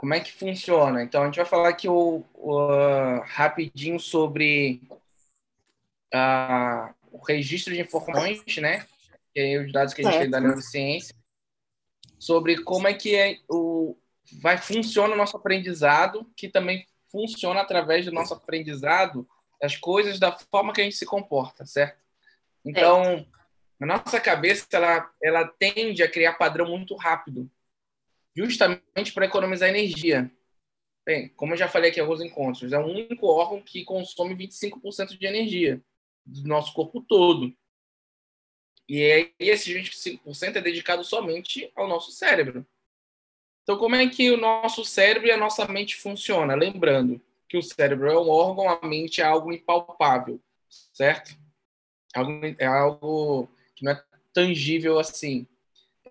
como 0.00 0.14
é 0.14 0.20
que 0.20 0.32
funciona? 0.32 1.02
Então, 1.02 1.22
a 1.22 1.26
gente 1.26 1.36
vai 1.36 1.44
falar 1.44 1.68
aqui 1.68 1.86
o, 1.86 2.24
rapidinho 3.26 4.00
sobre 4.00 4.80
uh, 6.14 6.94
o 7.12 7.22
registro 7.22 7.74
de 7.74 7.82
informações, 7.82 8.56
né? 8.56 8.86
Que 9.34 9.40
é 9.40 9.58
os 9.58 9.70
dados 9.70 9.92
que 9.92 10.00
a 10.00 10.04
gente 10.04 10.12
certo. 10.14 10.22
tem 10.22 10.30
da 10.30 10.40
neurociência, 10.40 11.14
sobre 12.18 12.64
como 12.64 12.88
é 12.88 12.94
que 12.94 13.14
é 13.14 13.40
o, 13.46 13.94
vai 14.40 14.56
funciona 14.56 15.12
o 15.12 15.18
nosso 15.18 15.36
aprendizado, 15.36 16.26
que 16.34 16.48
também 16.48 16.86
funciona 17.12 17.60
através 17.60 18.06
do 18.06 18.10
nosso 18.10 18.32
aprendizado 18.32 19.28
das 19.60 19.76
coisas 19.76 20.18
da 20.18 20.32
forma 20.32 20.72
que 20.72 20.80
a 20.80 20.84
gente 20.84 20.96
se 20.96 21.04
comporta, 21.04 21.66
certo? 21.66 22.00
Então, 22.64 23.02
é. 23.02 23.26
a 23.82 23.84
nossa 23.84 24.18
cabeça 24.18 24.66
ela, 24.72 25.10
ela 25.22 25.46
tende 25.46 26.02
a 26.02 26.10
criar 26.10 26.38
padrão 26.38 26.70
muito 26.70 26.96
rápido 26.96 27.50
justamente 28.34 29.12
para 29.12 29.26
economizar 29.26 29.68
energia. 29.68 30.30
Bem, 31.04 31.28
como 31.30 31.54
eu 31.54 31.56
já 31.56 31.68
falei 31.68 31.90
aqui 31.90 31.98
alguns 31.98 32.20
encontros, 32.20 32.72
é 32.72 32.78
o 32.78 32.86
único 32.86 33.26
órgão 33.26 33.60
que 33.60 33.84
consome 33.84 34.34
25% 34.34 35.18
de 35.18 35.26
energia 35.26 35.82
do 36.24 36.46
nosso 36.46 36.72
corpo 36.74 37.00
todo. 37.00 37.52
E 38.88 39.02
aí, 39.10 39.34
esse 39.38 39.72
25% 39.72 40.56
é 40.56 40.60
dedicado 40.60 41.02
somente 41.04 41.70
ao 41.74 41.88
nosso 41.88 42.12
cérebro. 42.12 42.66
Então, 43.62 43.78
como 43.78 43.94
é 43.94 44.08
que 44.08 44.30
o 44.30 44.36
nosso 44.36 44.84
cérebro 44.84 45.28
e 45.28 45.30
a 45.30 45.36
nossa 45.36 45.66
mente 45.66 45.96
funciona? 45.96 46.54
Lembrando 46.54 47.20
que 47.48 47.56
o 47.56 47.62
cérebro 47.62 48.10
é 48.10 48.18
um 48.18 48.28
órgão, 48.28 48.68
a 48.68 48.86
mente 48.86 49.20
é 49.20 49.24
algo 49.24 49.52
impalpável, 49.52 50.40
certo? 50.92 51.36
É 52.58 52.66
algo 52.66 53.48
que 53.74 53.84
não 53.84 53.92
é 53.92 54.04
tangível 54.32 54.98
assim 54.98 55.46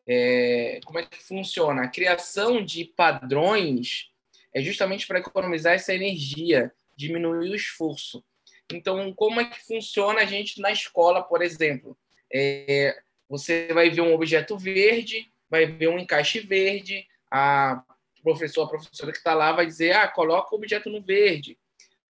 é, 0.07 0.79
como 0.85 0.99
é 0.99 1.05
que 1.05 1.21
funciona? 1.21 1.83
A 1.83 1.87
criação 1.87 2.63
de 2.63 2.85
padrões 2.85 4.09
é 4.53 4.61
justamente 4.61 5.07
para 5.07 5.19
economizar 5.19 5.73
essa 5.73 5.93
energia, 5.93 6.71
diminuir 6.95 7.51
o 7.51 7.55
esforço. 7.55 8.23
Então, 8.71 9.13
como 9.13 9.39
é 9.39 9.45
que 9.45 9.65
funciona 9.65 10.21
a 10.21 10.25
gente 10.25 10.61
na 10.61 10.71
escola, 10.71 11.23
por 11.23 11.41
exemplo? 11.41 11.97
É, 12.31 13.01
você 13.27 13.73
vai 13.73 13.89
ver 13.89 14.01
um 14.01 14.13
objeto 14.13 14.57
verde, 14.57 15.31
vai 15.49 15.65
ver 15.65 15.87
um 15.89 15.97
encaixe 15.97 16.39
verde, 16.39 17.07
a 17.31 17.83
professor, 18.21 18.63
a 18.63 18.69
professora 18.69 19.11
que 19.11 19.17
está 19.17 19.33
lá 19.33 19.51
vai 19.51 19.65
dizer, 19.65 19.95
ah, 19.95 20.07
coloca 20.07 20.53
o 20.53 20.57
objeto 20.57 20.89
no 20.89 21.01
verde. 21.01 21.57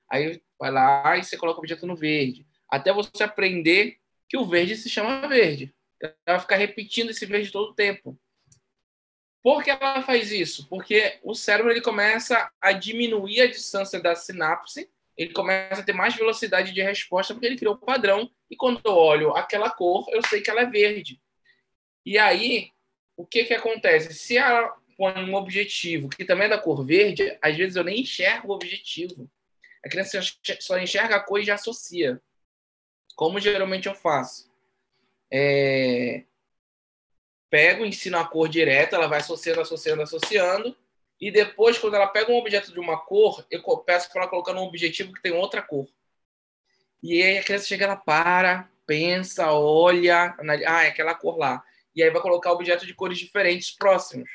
Aí 0.10 0.42
vai 0.60 0.72
lá 0.72 1.18
e 1.18 1.24
você 1.24 1.38
coloca 1.38 1.60
o 1.60 1.62
objeto 1.62 1.86
no 1.86 1.96
verde. 1.96 2.46
Até 2.68 2.92
você 2.92 3.24
aprender 3.24 3.98
que 4.28 4.38
o 4.38 4.46
verde 4.46 4.76
se 4.76 4.90
chama 4.90 5.28
verde. 5.28 5.74
Ela 6.02 6.14
vai 6.28 6.40
ficar 6.40 6.56
repetindo 6.56 7.10
esse 7.10 7.26
verde 7.26 7.52
todo 7.52 7.72
o 7.72 7.76
tempo. 7.76 8.20
Por 9.42 9.64
que 9.64 9.70
ela 9.70 10.02
faz 10.02 10.32
isso? 10.32 10.68
Porque 10.68 11.18
o 11.24 11.34
cérebro 11.34 11.72
ele 11.72 11.82
começa 11.82 12.52
a 12.60 12.72
diminuir 12.72 13.42
a 13.42 13.48
distância 13.48 14.00
da 14.02 14.16
sinapse, 14.16 14.90
ele 15.18 15.34
começa 15.34 15.82
a 15.82 15.84
ter 15.84 15.94
mais 15.94 16.16
velocidade 16.16 16.74
de 16.74 16.82
resposta 16.82 17.34
porque 17.34 17.46
ele 17.46 17.58
criou 17.58 17.76
um 17.76 17.80
padrão 17.80 18.30
e 18.50 18.56
quando 18.56 18.82
eu 18.84 18.94
olho 18.94 19.36
aquela 19.36 19.70
cor, 19.70 20.06
eu 20.12 20.26
sei 20.28 20.42
que 20.42 20.50
ela 20.50 20.62
é 20.62 20.66
verde. 20.66 21.22
E 22.06 22.18
aí, 22.18 22.72
o 23.16 23.26
que 23.26 23.44
que 23.46 23.54
acontece? 23.54 24.14
Se 24.14 24.38
ela 24.38 24.74
põe 24.98 25.14
um 25.24 25.36
objetivo 25.36 26.10
que 26.10 26.26
também 26.26 26.48
é 26.48 26.50
da 26.50 26.58
cor 26.58 26.86
verde, 26.86 27.38
às 27.42 27.56
vezes 27.56 27.76
eu 27.76 27.84
nem 27.84 28.02
enxergo 28.02 28.50
o 28.52 28.56
objetivo. 28.56 29.30
A 29.84 29.90
criança 29.90 30.20
só 30.60 30.78
enxerga 30.78 31.16
a 31.16 31.20
cor 31.20 31.40
e 31.40 31.46
já 31.46 31.56
associa. 31.56 32.22
Como 33.16 33.40
geralmente 33.40 33.88
eu 33.88 33.96
faço? 33.96 34.49
É, 35.32 36.24
pego, 37.50 37.86
ensino 37.86 38.18
a 38.18 38.26
cor 38.26 38.48
direta, 38.48 38.96
ela 38.96 39.08
vai 39.08 39.20
associando, 39.20 39.62
associando, 39.62 40.02
associando, 40.02 40.76
e 41.20 41.32
depois, 41.32 41.78
quando 41.78 41.96
ela 41.96 42.08
pega 42.08 42.32
um 42.32 42.38
objeto 42.38 42.72
de 42.72 42.80
uma 42.80 42.98
cor, 42.98 43.46
eu 43.52 43.62
peço 43.80 44.10
para 44.12 44.22
ela 44.22 44.30
colocar 44.30 44.54
um 44.54 44.64
objetivo 44.64 45.14
que 45.14 45.22
tem 45.22 45.34
outra 45.34 45.62
cor. 45.62 45.88
E 47.04 47.22
aí 47.22 47.38
a 47.38 47.44
criança 47.44 47.68
chega, 47.68 47.86
ela 47.86 47.96
para, 47.98 48.70
pensa, 48.86 49.52
olha, 49.52 50.36
analisa, 50.40 50.70
ah, 50.70 50.84
é 50.86 50.88
aquela 50.88 51.14
cor 51.14 51.38
lá. 51.38 51.64
E 51.94 52.02
aí 52.02 52.10
vai 52.10 52.22
colocar 52.22 52.52
objetos 52.52 52.88
de 52.88 52.94
cores 52.94 53.18
diferentes 53.18 53.72
próximos. 53.72 54.30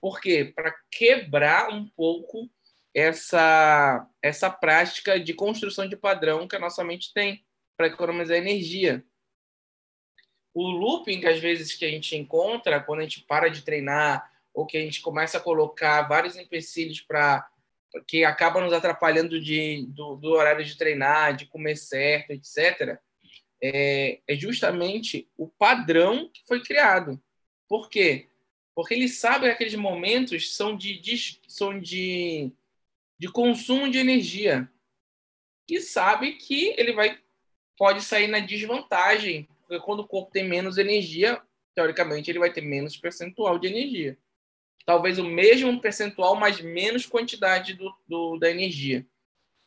Por 0.00 0.20
quê? 0.20 0.52
Para 0.54 0.74
quebrar 0.90 1.70
um 1.70 1.88
pouco 1.88 2.48
essa, 2.94 4.06
essa 4.22 4.50
prática 4.50 5.18
de 5.18 5.32
construção 5.32 5.88
de 5.88 5.96
padrão 5.96 6.46
que 6.46 6.56
a 6.56 6.60
nossa 6.60 6.84
mente 6.84 7.12
tem, 7.12 7.44
para 7.76 7.86
economizar 7.86 8.36
energia 8.36 9.04
o 10.60 10.70
looping 10.70 11.20
que 11.20 11.26
às 11.28 11.38
vezes 11.38 11.72
que 11.74 11.84
a 11.84 11.90
gente 11.90 12.16
encontra 12.16 12.80
quando 12.80 12.98
a 12.98 13.02
gente 13.04 13.20
para 13.20 13.48
de 13.48 13.62
treinar 13.62 14.28
ou 14.52 14.66
que 14.66 14.76
a 14.76 14.80
gente 14.80 15.00
começa 15.00 15.38
a 15.38 15.40
colocar 15.40 16.02
vários 16.08 16.36
empecilhos 16.36 17.00
para 17.00 17.48
que 18.08 18.24
acaba 18.24 18.60
nos 18.60 18.72
atrapalhando 18.72 19.40
de, 19.40 19.86
do, 19.86 20.16
do, 20.16 20.30
horário 20.30 20.64
de 20.64 20.76
treinar, 20.76 21.36
de 21.36 21.46
comer 21.46 21.76
certo, 21.76 22.32
etc., 22.32 22.98
é, 23.62 24.20
é 24.26 24.34
justamente 24.34 25.28
o 25.36 25.48
padrão 25.48 26.28
que 26.28 26.42
foi 26.44 26.60
criado. 26.60 27.20
Por 27.68 27.88
quê? 27.88 28.28
Porque 28.74 28.94
ele 28.94 29.08
sabe 29.08 29.46
que 29.46 29.52
aqueles 29.52 29.74
momentos 29.76 30.56
são 30.56 30.76
de, 30.76 30.98
de, 30.98 31.40
são 31.46 31.80
de, 31.80 32.52
de 33.16 33.30
consumo 33.30 33.88
de 33.88 33.98
energia. 33.98 34.68
E 35.68 35.80
sabe 35.80 36.32
que 36.32 36.74
ele 36.76 36.92
vai 36.92 37.18
pode 37.76 38.02
sair 38.02 38.26
na 38.26 38.40
desvantagem 38.40 39.48
porque 39.68 39.84
quando 39.84 40.00
o 40.00 40.08
corpo 40.08 40.32
tem 40.32 40.48
menos 40.48 40.78
energia, 40.78 41.42
teoricamente 41.74 42.30
ele 42.30 42.38
vai 42.38 42.50
ter 42.50 42.62
menos 42.62 42.96
percentual 42.96 43.58
de 43.58 43.68
energia. 43.68 44.18
Talvez 44.86 45.18
o 45.18 45.24
mesmo 45.24 45.78
percentual, 45.78 46.34
mas 46.34 46.58
menos 46.62 47.04
quantidade 47.04 47.74
do, 47.74 47.94
do 48.08 48.38
da 48.38 48.50
energia 48.50 49.06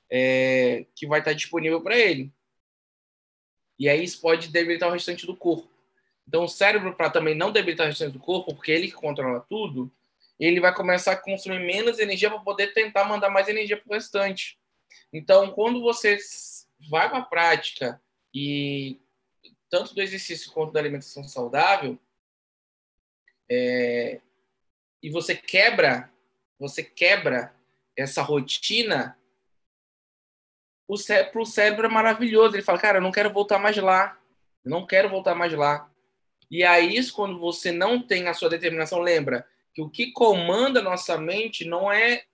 é, 0.09 0.87
que 0.95 1.05
vai 1.05 1.19
estar 1.19 1.33
disponível 1.33 1.79
para 1.81 1.95
ele. 1.95 2.33
E 3.77 3.87
aí 3.87 4.03
isso 4.03 4.19
pode 4.19 4.47
debilitar 4.47 4.89
o 4.89 4.91
restante 4.91 5.27
do 5.27 5.37
corpo. 5.37 5.71
Então, 6.27 6.43
o 6.43 6.49
cérebro, 6.49 6.95
para 6.95 7.09
também 7.09 7.35
não 7.35 7.51
debilitar 7.51 7.85
o 7.85 7.89
restante 7.89 8.13
do 8.13 8.19
corpo, 8.19 8.55
porque 8.55 8.71
ele 8.71 8.87
que 8.87 8.93
controla 8.93 9.45
tudo, 9.47 9.91
ele 10.39 10.59
vai 10.59 10.73
começar 10.73 11.11
a 11.11 11.17
consumir 11.17 11.59
menos 11.59 11.99
energia 11.99 12.29
para 12.29 12.39
poder 12.39 12.73
tentar 12.73 13.05
mandar 13.05 13.29
mais 13.29 13.47
energia 13.47 13.77
para 13.77 13.91
o 13.91 13.93
restante. 13.93 14.57
Então, 15.13 15.51
quando 15.51 15.81
você 15.81 16.17
vai 16.89 17.07
para 17.07 17.19
a 17.19 17.25
prática 17.25 18.01
e 18.33 18.99
tanto 19.71 19.95
do 19.95 20.01
exercício 20.01 20.51
quanto 20.51 20.73
da 20.73 20.79
alimentação 20.79 21.23
saudável, 21.23 21.97
é, 23.49 24.21
e 25.01 25.09
você 25.09 25.35
quebra, 25.35 26.11
você 26.59 26.83
quebra 26.83 27.55
essa 27.97 28.21
rotina, 28.21 29.17
para 31.31 31.41
o 31.41 31.45
cérebro 31.45 31.85
é 31.85 31.89
maravilhoso. 31.89 32.55
Ele 32.55 32.63
fala, 32.63 32.77
cara, 32.77 32.97
eu 32.97 33.01
não 33.01 33.11
quero 33.11 33.31
voltar 33.31 33.57
mais 33.57 33.77
lá, 33.77 34.19
eu 34.63 34.69
não 34.69 34.85
quero 34.85 35.09
voltar 35.09 35.33
mais 35.33 35.53
lá. 35.53 35.89
E 36.49 36.63
aí, 36.63 37.09
quando 37.11 37.39
você 37.39 37.71
não 37.71 38.01
tem 38.01 38.27
a 38.27 38.33
sua 38.33 38.49
determinação, 38.49 38.99
lembra 38.99 39.47
que 39.73 39.81
o 39.81 39.89
que 39.89 40.11
comanda 40.11 40.81
a 40.81 40.83
nossa 40.83 41.17
mente 41.17 41.63
não 41.63 41.91
é 41.91 42.25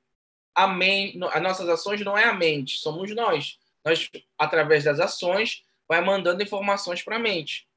a 0.56 0.68
mente, 0.68 1.20
as 1.24 1.42
nossas 1.42 1.70
ações 1.70 2.02
não 2.02 2.18
é 2.18 2.24
a 2.24 2.34
mente, 2.34 2.80
somos 2.80 3.14
nós. 3.14 3.59
Nós, 3.86 4.09
através 4.40 4.84
das 4.84 5.00
ações, 5.00 5.64
vai 5.88 6.03
mandando 6.03 6.44
informações 6.44 7.02
para 7.02 7.16
a 7.16 7.20
mente. 7.20 7.68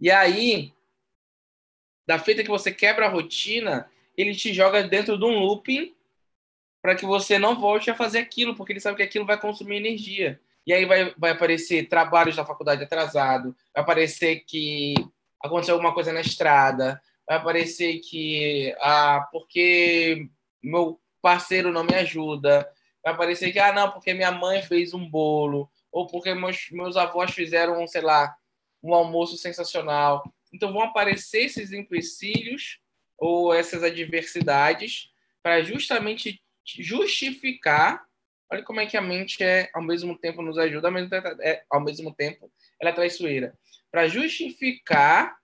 E 0.00 0.10
aí, 0.10 0.72
da 2.06 2.18
feita 2.18 2.42
que 2.42 2.48
você 2.48 2.72
quebra 2.72 3.06
a 3.06 3.10
rotina, 3.10 3.90
ele 4.16 4.34
te 4.34 4.52
joga 4.52 4.82
dentro 4.82 5.18
de 5.18 5.24
um 5.24 5.38
looping 5.38 5.94
para 6.82 6.94
que 6.94 7.06
você 7.06 7.38
não 7.38 7.58
volte 7.58 7.90
a 7.90 7.94
fazer 7.94 8.18
aquilo, 8.18 8.54
porque 8.54 8.72
ele 8.72 8.80
sabe 8.80 8.98
que 8.98 9.02
aquilo 9.02 9.24
vai 9.24 9.40
consumir 9.40 9.76
energia. 9.76 10.40
E 10.66 10.72
aí 10.72 10.84
vai, 10.84 11.14
vai 11.16 11.30
aparecer 11.30 11.88
trabalhos 11.88 12.36
da 12.36 12.44
faculdade 12.44 12.82
atrasado, 12.82 13.56
vai 13.74 13.82
aparecer 13.82 14.40
que 14.40 14.94
aconteceu 15.42 15.74
alguma 15.74 15.94
coisa 15.94 16.12
na 16.12 16.20
estrada, 16.20 17.00
vai 17.26 17.36
aparecer 17.36 18.00
que 18.00 18.74
ah, 18.80 19.26
porque 19.30 20.28
meu 20.62 21.00
parceiro 21.20 21.72
não 21.72 21.84
me 21.84 21.94
ajuda, 21.94 22.68
vai 23.02 23.12
aparecer 23.12 23.52
que 23.52 23.58
ah 23.58 23.72
não, 23.72 23.90
porque 23.90 24.14
minha 24.14 24.32
mãe 24.32 24.62
fez 24.62 24.94
um 24.94 25.08
bolo, 25.08 25.70
ou 25.94 26.08
porque 26.08 26.34
meus, 26.34 26.68
meus 26.72 26.96
avós 26.96 27.30
fizeram, 27.30 27.86
sei 27.86 28.00
lá, 28.00 28.36
um 28.82 28.92
almoço 28.92 29.38
sensacional. 29.38 30.24
Então 30.52 30.72
vão 30.72 30.82
aparecer 30.82 31.44
esses 31.44 31.72
empecilhos 31.72 32.80
ou 33.16 33.54
essas 33.54 33.84
adversidades 33.84 35.12
para 35.40 35.62
justamente 35.62 36.42
justificar. 36.66 38.04
Olha 38.50 38.64
como 38.64 38.80
é 38.80 38.86
que 38.86 38.96
a 38.96 39.00
mente 39.00 39.42
é, 39.42 39.70
ao 39.72 39.80
mesmo 39.80 40.18
tempo 40.18 40.42
nos 40.42 40.58
ajuda, 40.58 40.88
ao 40.88 40.92
mesmo 40.92 41.08
tempo, 41.08 41.28
é, 41.40 41.64
ao 41.70 41.80
mesmo 41.80 42.12
tempo 42.12 42.50
ela 42.80 42.90
é 42.90 42.92
traiçoeira. 42.92 43.56
Para 43.88 44.08
justificar 44.08 45.36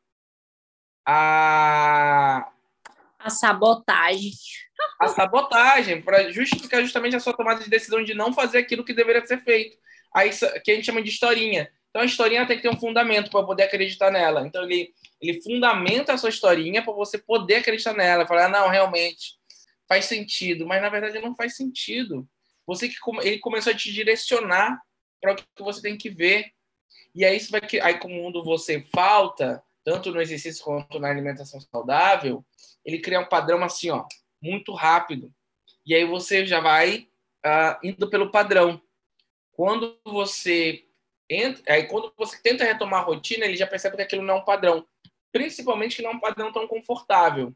a 1.07 2.51
a 3.21 3.31
sabotagem. 3.31 4.33
A 4.99 5.09
sabotagem, 5.09 6.03
para 6.03 6.33
justificar 6.33 6.83
justamente 6.83 7.15
a 7.15 7.21
sua 7.21 7.37
tomada 7.37 7.63
de 7.63 7.71
decisão 7.71 8.03
de 8.03 8.15
não 8.15 8.33
fazer 8.33 8.59
aquilo 8.59 8.83
que 8.83 8.95
deveria 8.95 9.25
ser 9.25 9.39
feito 9.43 9.77
aí, 10.15 10.31
que 10.65 10.71
a 10.71 10.75
gente 10.75 10.87
chama 10.87 11.03
de 11.03 11.11
historinha. 11.11 11.71
Então 11.91 12.03
a 12.03 12.05
historinha 12.05 12.47
tem 12.47 12.57
que 12.57 12.63
ter 12.63 12.69
um 12.69 12.79
fundamento 12.79 13.31
para 13.31 13.45
poder 13.45 13.65
acreditar 13.65 14.11
nela. 14.11 14.47
Então 14.47 14.63
ele, 14.63 14.93
ele 15.21 15.43
fundamenta 15.43 16.13
a 16.13 16.19
sua 16.19 16.29
historinha 16.29 16.83
para 16.83 16.93
você 16.93 17.19
poder 17.19 17.57
acreditar 17.57 17.95
nela. 17.95 18.27
Falar, 18.27 18.47
ah, 18.47 18.49
não, 18.49 18.69
realmente, 18.69 19.35
faz 19.89 20.05
sentido, 20.05 20.67
mas 20.67 20.81
na 20.81 20.89
verdade 20.89 21.19
não 21.21 21.35
faz 21.35 21.57
sentido. 21.57 22.29
Você 22.67 22.89
que 22.89 22.97
ele 23.23 23.39
começou 23.39 23.73
a 23.73 23.77
te 23.77 23.93
direcionar 23.93 24.81
para 25.21 25.33
o 25.33 25.37
que 25.37 25.63
você 25.63 25.83
tem 25.83 25.97
que 25.97 26.09
ver. 26.09 26.47
E 27.15 27.25
aí 27.25 27.37
isso 27.37 27.51
vai 27.51 27.61
que 27.61 27.81
aí 27.81 27.99
quando 27.99 28.45
você 28.45 28.81
falta, 28.95 29.63
tanto 29.85 30.13
no 30.13 30.21
exercício 30.21 30.65
quanto 30.65 31.01
na 31.01 31.11
alimentação 31.11 31.61
saudável, 31.61 32.45
ele 32.85 33.01
cria 33.01 33.21
um 33.21 33.29
padrão 33.29 33.63
assim, 33.65 33.91
ó, 33.91 34.05
muito 34.41 34.73
rápido. 34.73 35.33
E 35.85 35.95
aí 35.95 36.05
você 36.05 36.47
já 36.47 36.61
vai 36.61 37.09
uh, 37.45 37.79
indo 37.83 38.09
pelo 38.09 38.31
padrão. 38.31 38.81
Quando 39.61 40.01
você 40.07 40.87
entra, 41.29 41.75
aí 41.75 41.87
quando 41.87 42.11
você 42.17 42.41
tenta 42.41 42.65
retomar 42.65 43.01
a 43.01 43.05
rotina, 43.05 43.45
ele 43.45 43.59
já 43.59 43.67
percebe 43.67 43.95
que 43.95 44.01
aquilo 44.01 44.23
não 44.23 44.37
é 44.37 44.39
um 44.39 44.45
padrão. 44.45 44.87
Principalmente 45.31 45.97
que 45.97 46.03
não 46.03 46.13
é 46.13 46.15
um 46.15 46.19
padrão 46.19 46.51
tão 46.51 46.67
confortável. 46.67 47.55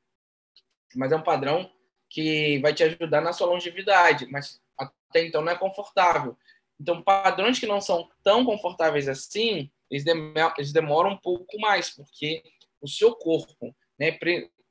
Mas 0.94 1.12
é 1.12 1.16
um 1.16 1.22
padrão 1.22 1.72
que 2.10 2.58
vai 2.58 2.74
te 2.74 2.82
ajudar 2.82 3.22
na 3.22 3.32
sua 3.32 3.46
longevidade, 3.46 4.26
mas 4.26 4.60
até 4.76 5.24
então 5.24 5.40
não 5.40 5.52
é 5.52 5.56
confortável. 5.56 6.36
Então, 6.78 7.00
padrões 7.00 7.58
que 7.58 7.64
não 7.64 7.80
são 7.80 8.10
tão 8.22 8.44
confortáveis 8.44 9.08
assim, 9.08 9.70
eles 9.90 10.04
demoram 10.74 11.12
um 11.12 11.16
pouco 11.16 11.58
mais, 11.58 11.88
porque 11.88 12.42
o 12.82 12.86
seu 12.86 13.14
corpo, 13.14 13.74
né, 13.98 14.18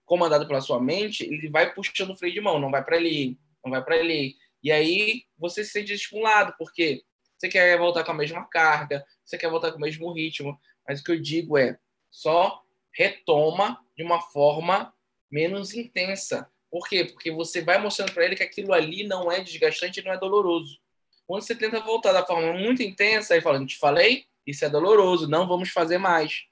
comandado 0.06 0.47
pela 0.47 0.62
sua 0.62 0.79
mente, 0.79 1.24
ele 1.24 1.50
vai 1.50 1.74
puxando 1.74 2.12
o 2.12 2.15
freio 2.15 2.36
de 2.36 2.41
mão, 2.41 2.59
não 2.59 2.69
vai 2.69 2.86
para 2.86 2.95
ali, 2.95 3.39
não 3.65 3.71
vai 3.71 3.83
para 3.83 3.95
ali. 3.95 4.36
E 4.62 4.71
aí 4.71 5.24
você 5.36 5.65
se 5.65 5.71
sente 5.71 5.94
estimulado, 5.94 6.53
porque 6.59 7.03
você 7.43 7.49
quer 7.49 7.77
voltar 7.77 8.05
com 8.05 8.11
a 8.11 8.15
mesma 8.15 8.45
carga, 8.45 9.05
você 9.25 9.37
quer 9.37 9.49
voltar 9.49 9.71
com 9.71 9.77
o 9.77 9.81
mesmo 9.81 10.13
ritmo, 10.13 10.57
mas 10.87 11.01
o 11.01 11.03
que 11.03 11.11
eu 11.11 11.19
digo 11.19 11.57
é 11.57 11.77
só 12.09 12.63
retoma 12.93 13.83
de 13.97 14.03
uma 14.03 14.21
forma 14.21 14.93
menos 15.29 15.73
intensa. 15.73 16.49
Por 16.71 16.87
quê? 16.87 17.03
Porque 17.03 17.31
você 17.31 17.61
vai 17.61 17.77
mostrando 17.79 18.13
para 18.13 18.23
ele 18.23 18.37
que 18.37 18.43
aquilo 18.43 18.71
ali 18.71 19.05
não 19.05 19.29
é 19.29 19.41
desgastante 19.41 20.01
não 20.01 20.13
é 20.13 20.17
doloroso. 20.17 20.79
Quando 21.27 21.41
você 21.41 21.53
tenta 21.53 21.81
voltar 21.81 22.13
da 22.13 22.25
forma 22.25 22.53
muito 22.53 22.81
intensa, 22.81 23.33
aí 23.33 23.41
falando, 23.41 23.67
te 23.67 23.77
falei, 23.77 24.25
isso 24.47 24.63
é 24.63 24.69
doloroso, 24.69 25.27
não 25.27 25.45
vamos 25.45 25.69
fazer 25.69 25.97
mais. 25.97 26.43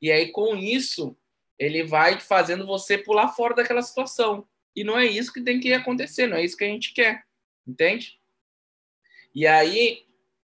E 0.00 0.10
aí, 0.10 0.32
com 0.32 0.56
isso, 0.56 1.14
ele 1.58 1.82
vai 1.84 2.18
fazendo 2.20 2.66
você 2.66 2.96
pular 2.96 3.28
fora 3.28 3.54
daquela 3.54 3.82
situação. 3.82 4.48
E 4.74 4.82
não 4.82 4.98
é 4.98 5.04
isso 5.04 5.32
que 5.32 5.42
tem 5.42 5.60
que 5.60 5.74
acontecer, 5.74 6.26
não 6.26 6.38
é 6.38 6.44
isso 6.44 6.56
que 6.56 6.64
a 6.64 6.68
gente 6.68 6.94
quer. 6.94 7.24
Entende? 7.66 8.18
E 9.34 9.46
aí, 9.46 10.07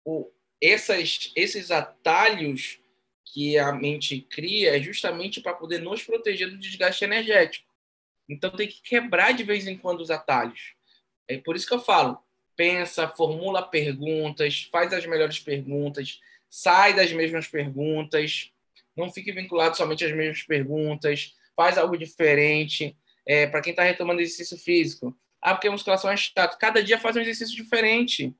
o, 0.09 0.31
essas, 0.61 1.31
esses 1.35 1.69
atalhos 1.69 2.79
que 3.25 3.57
a 3.59 3.71
mente 3.71 4.21
cria 4.21 4.75
é 4.75 4.81
justamente 4.81 5.39
para 5.39 5.53
poder 5.53 5.79
nos 5.79 6.03
proteger 6.03 6.49
do 6.49 6.57
desgaste 6.57 7.03
energético. 7.03 7.69
Então, 8.27 8.49
tem 8.49 8.67
que 8.67 8.81
quebrar 8.81 9.33
de 9.33 9.43
vez 9.43 9.67
em 9.67 9.77
quando 9.77 10.01
os 10.01 10.09
atalhos. 10.09 10.73
É 11.27 11.37
por 11.37 11.55
isso 11.55 11.67
que 11.67 11.73
eu 11.73 11.79
falo: 11.79 12.19
pensa, 12.55 13.07
formula 13.07 13.61
perguntas, 13.61 14.67
faz 14.71 14.91
as 14.93 15.05
melhores 15.05 15.39
perguntas, 15.39 16.19
sai 16.49 16.95
das 16.95 17.11
mesmas 17.11 17.47
perguntas, 17.47 18.51
não 18.95 19.11
fique 19.11 19.31
vinculado 19.31 19.77
somente 19.77 20.03
às 20.03 20.11
mesmas 20.11 20.43
perguntas, 20.43 21.35
faz 21.55 21.77
algo 21.77 21.97
diferente. 21.97 22.97
É, 23.25 23.45
para 23.45 23.61
quem 23.61 23.71
está 23.71 23.83
retomando 23.83 24.21
exercício 24.21 24.57
físico, 24.57 25.15
ah, 25.39 25.53
porque 25.53 25.67
a 25.67 25.71
musculação 25.71 26.09
é 26.09 26.17
chato. 26.17 26.57
Cada 26.57 26.83
dia 26.83 26.97
faz 26.97 27.15
um 27.15 27.19
exercício 27.19 27.55
diferente. 27.55 28.33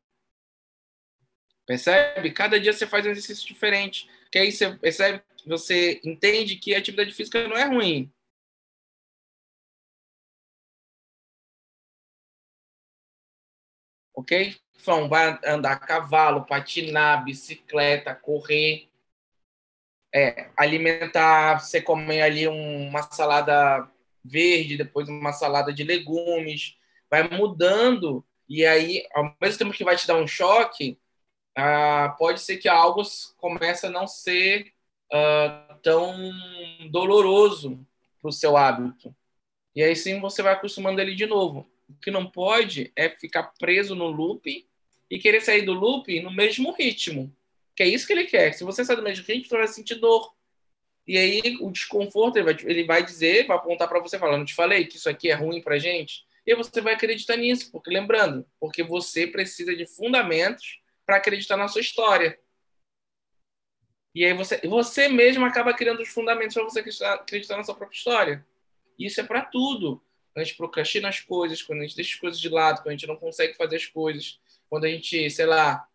Percebe? 1.69 2.31
Cada 2.31 2.59
dia 2.59 2.73
você 2.73 2.87
faz 2.87 3.05
um 3.05 3.11
exercício 3.11 3.47
diferente. 3.47 4.09
Que 4.31 4.39
aí 4.39 4.51
você 4.51 4.73
percebe, 4.75 5.21
você 5.45 6.01
entende 6.03 6.55
que 6.55 6.73
a 6.73 6.79
atividade 6.79 7.13
física 7.13 7.47
não 7.47 7.55
é 7.55 7.65
ruim. 7.65 8.11
ok? 14.15 14.55
Então, 14.81 15.07
vai 15.07 15.39
andar 15.45 15.73
a 15.73 15.79
cavalo, 15.79 16.45
patinar, 16.47 17.23
bicicleta, 17.23 18.15
correr, 18.15 18.89
é, 20.13 20.49
alimentar, 20.57 21.59
você 21.59 21.81
comer 21.81 22.21
ali 22.21 22.47
uma 22.47 23.03
salada 23.03 23.87
verde, 24.25 24.75
depois 24.75 25.07
uma 25.07 25.33
salada 25.33 25.71
de 25.71 25.83
legumes, 25.83 26.77
vai 27.09 27.27
mudando, 27.29 28.25
e 28.47 28.65
aí, 28.65 29.05
ao 29.13 29.35
mesmo 29.39 29.59
tempo 29.59 29.73
que 29.73 29.83
vai 29.83 29.95
te 29.95 30.07
dar 30.07 30.15
um 30.15 30.27
choque, 30.27 30.99
ah, 31.59 32.15
pode 32.17 32.41
ser 32.41 32.57
que 32.57 32.67
algo 32.67 33.01
comece 33.37 33.85
a 33.85 33.89
não 33.89 34.07
ser 34.07 34.73
ah, 35.11 35.77
tão 35.83 36.31
doloroso 36.89 37.85
para 38.21 38.29
o 38.29 38.33
seu 38.33 38.57
hábito. 38.57 39.15
E 39.75 39.83
aí 39.83 39.95
sim 39.95 40.19
você 40.19 40.41
vai 40.41 40.53
acostumando 40.53 40.99
ele 40.99 41.15
de 41.15 41.25
novo. 41.25 41.69
O 41.87 41.93
que 41.95 42.11
não 42.11 42.29
pode 42.29 42.91
é 42.95 43.09
ficar 43.09 43.53
preso 43.59 43.95
no 43.95 44.07
loop 44.07 44.67
e 45.09 45.19
querer 45.19 45.41
sair 45.41 45.63
do 45.63 45.73
loop 45.73 46.19
no 46.21 46.31
mesmo 46.31 46.71
ritmo. 46.71 47.33
Que 47.75 47.83
é 47.83 47.87
isso 47.87 48.05
que 48.05 48.13
ele 48.13 48.25
quer. 48.25 48.53
Se 48.53 48.63
você 48.63 48.83
sair 48.83 48.97
do 48.97 49.03
mesmo 49.03 49.25
ritmo, 49.25 49.47
você 49.47 49.57
vai 49.57 49.67
sentir 49.67 49.95
dor. 49.95 50.33
E 51.07 51.17
aí 51.17 51.57
o 51.61 51.71
desconforto, 51.71 52.37
ele 52.37 52.53
vai, 52.53 52.57
ele 52.65 52.83
vai 52.83 53.03
dizer, 53.03 53.47
vai 53.47 53.57
apontar 53.57 53.87
para 53.87 53.99
você, 53.99 54.19
falando, 54.19 54.45
te 54.45 54.53
falei 54.53 54.85
que 54.85 54.97
isso 54.97 55.09
aqui 55.09 55.31
é 55.31 55.33
ruim 55.33 55.61
para 55.61 55.79
gente. 55.79 56.23
E 56.45 56.55
você 56.55 56.81
vai 56.81 56.93
acreditar 56.93 57.35
nisso, 57.35 57.71
porque 57.71 57.89
lembrando, 57.89 58.45
porque 58.59 58.83
você 58.83 59.25
precisa 59.25 59.75
de 59.75 59.85
fundamentos 59.85 60.78
para 61.09 61.17
acreditar 61.17 61.57
na 61.57 61.67
sua 61.67 61.81
história. 61.81 62.39
E 64.13 64.23
aí 64.23 64.31
você, 64.31 64.59
você 64.67 65.07
mesmo 65.07 65.43
acaba 65.43 65.73
criando 65.73 66.03
os 66.03 66.09
fundamentos 66.09 66.53
para 66.53 66.63
você 66.63 66.81
acreditar 67.03 67.57
na 67.57 67.63
sua 67.63 67.73
própria 67.73 67.97
história. 67.97 68.45
Isso 68.97 69.19
é 69.19 69.23
para 69.23 69.41
tudo 69.41 70.03
quando 70.31 70.41
a 70.41 70.43
gente 70.43 70.55
procrastina 70.55 71.09
as 71.09 71.19
coisas, 71.19 71.63
quando 71.63 71.79
a 71.79 71.81
gente 71.81 71.95
deixa 71.95 72.13
as 72.13 72.19
coisas 72.19 72.39
de 72.39 72.47
lado, 72.47 72.83
quando 72.83 72.89
a 72.89 72.91
gente 72.91 73.07
não 73.07 73.15
consegue 73.15 73.55
fazer 73.55 73.77
as 73.77 73.87
coisas, 73.87 74.39
quando 74.69 74.85
a 74.85 74.87
gente, 74.87 75.31
sei 75.31 75.47
lá, 75.47 75.87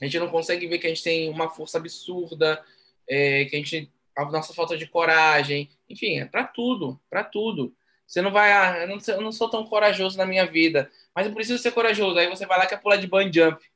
a 0.00 0.04
gente 0.04 0.18
não 0.18 0.28
consegue 0.28 0.66
ver 0.66 0.78
que 0.78 0.88
a 0.88 0.90
gente 0.90 1.04
tem 1.04 1.30
uma 1.30 1.48
força 1.48 1.78
absurda, 1.78 2.60
é, 3.08 3.44
que 3.44 3.54
a 3.54 3.58
gente 3.60 3.88
a 4.16 4.24
nossa 4.24 4.52
falta 4.52 4.76
de 4.76 4.88
coragem, 4.88 5.70
enfim, 5.88 6.18
é 6.18 6.24
para 6.24 6.42
tudo, 6.42 7.00
para 7.08 7.22
tudo. 7.22 7.72
Você 8.04 8.20
não 8.20 8.32
vai, 8.32 8.52
ah, 8.52 8.78
eu 8.80 8.88
não, 8.88 8.98
eu 9.06 9.20
não, 9.20 9.30
sou 9.30 9.48
tão 9.48 9.64
corajoso 9.64 10.18
na 10.18 10.26
minha 10.26 10.44
vida, 10.44 10.90
mas 11.14 11.28
eu 11.28 11.32
preciso 11.32 11.62
ser 11.62 11.70
corajoso. 11.70 12.18
Aí 12.18 12.28
você 12.28 12.44
vai 12.44 12.58
lá 12.58 12.64
e 12.64 12.68
quer 12.68 12.82
pular 12.82 12.96
de 12.96 13.06
bungee 13.06 13.32
jump. 13.32 13.69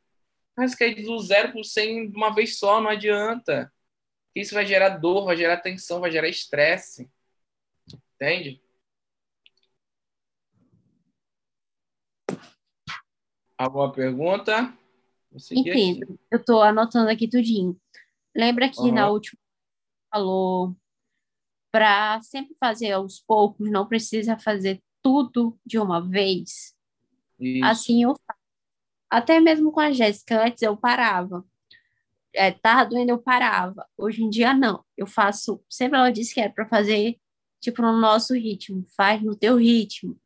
Mas 0.57 0.75
quer 0.75 0.95
do 0.95 1.19
zero 1.21 1.53
para 1.53 1.65
100 1.65 2.11
de 2.11 2.17
uma 2.17 2.33
vez 2.35 2.59
só, 2.59 2.81
não 2.81 2.91
adianta. 2.91 3.73
Isso 4.35 4.55
vai 4.55 4.67
gerar 4.67 4.99
dor, 4.99 5.25
vai 5.25 5.37
gerar 5.37 5.59
tensão, 5.59 6.01
vai 6.01 6.11
gerar 6.11 6.29
estresse. 6.29 7.11
Entende? 8.15 8.61
Alguma 13.57 13.93
pergunta? 13.93 14.77
Entendo. 15.53 16.19
Eu 16.31 16.39
estou 16.39 16.63
anotando 16.63 17.11
aqui 17.11 17.29
tudinho. 17.29 17.81
Lembra 18.35 18.69
que 18.69 18.81
uhum. 18.81 18.93
na 18.93 19.09
última 19.09 19.39
falou 20.13 20.77
para 21.73 22.23
sempre 22.23 22.55
fazer 22.59 22.93
aos 22.93 23.21
poucos, 23.21 23.69
não 23.69 23.87
precisa 23.87 24.39
fazer 24.39 24.81
tudo 25.03 25.59
de 25.67 25.79
uma 25.79 26.01
vez. 26.01 26.73
Isso. 27.39 27.65
Assim 27.65 28.05
eu 28.05 28.15
faço. 28.27 28.44
Até 29.15 29.39
mesmo 29.39 29.71
com 29.71 29.79
a 29.79 29.93
Jéssica, 29.93 30.45
antes 30.45 30.61
eu 30.61 30.77
parava. 30.77 31.45
É, 32.35 32.51
tava 32.51 32.91
doendo, 32.91 33.13
eu 33.13 33.19
parava. 33.19 33.87
Hoje 33.97 34.25
em 34.25 34.29
dia, 34.29 34.53
não. 34.53 34.85
Eu 34.97 35.07
faço. 35.07 35.63
Sempre 35.71 35.99
ela 35.99 36.11
disse 36.11 36.35
que 36.35 36.41
era 36.41 36.53
para 36.53 36.67
fazer, 36.67 37.21
tipo, 37.61 37.81
no 37.81 37.93
nosso 38.01 38.35
ritmo. 38.35 38.85
Faz 38.97 39.23
no 39.23 39.37
teu 39.37 39.57
ritmo. 39.57 40.21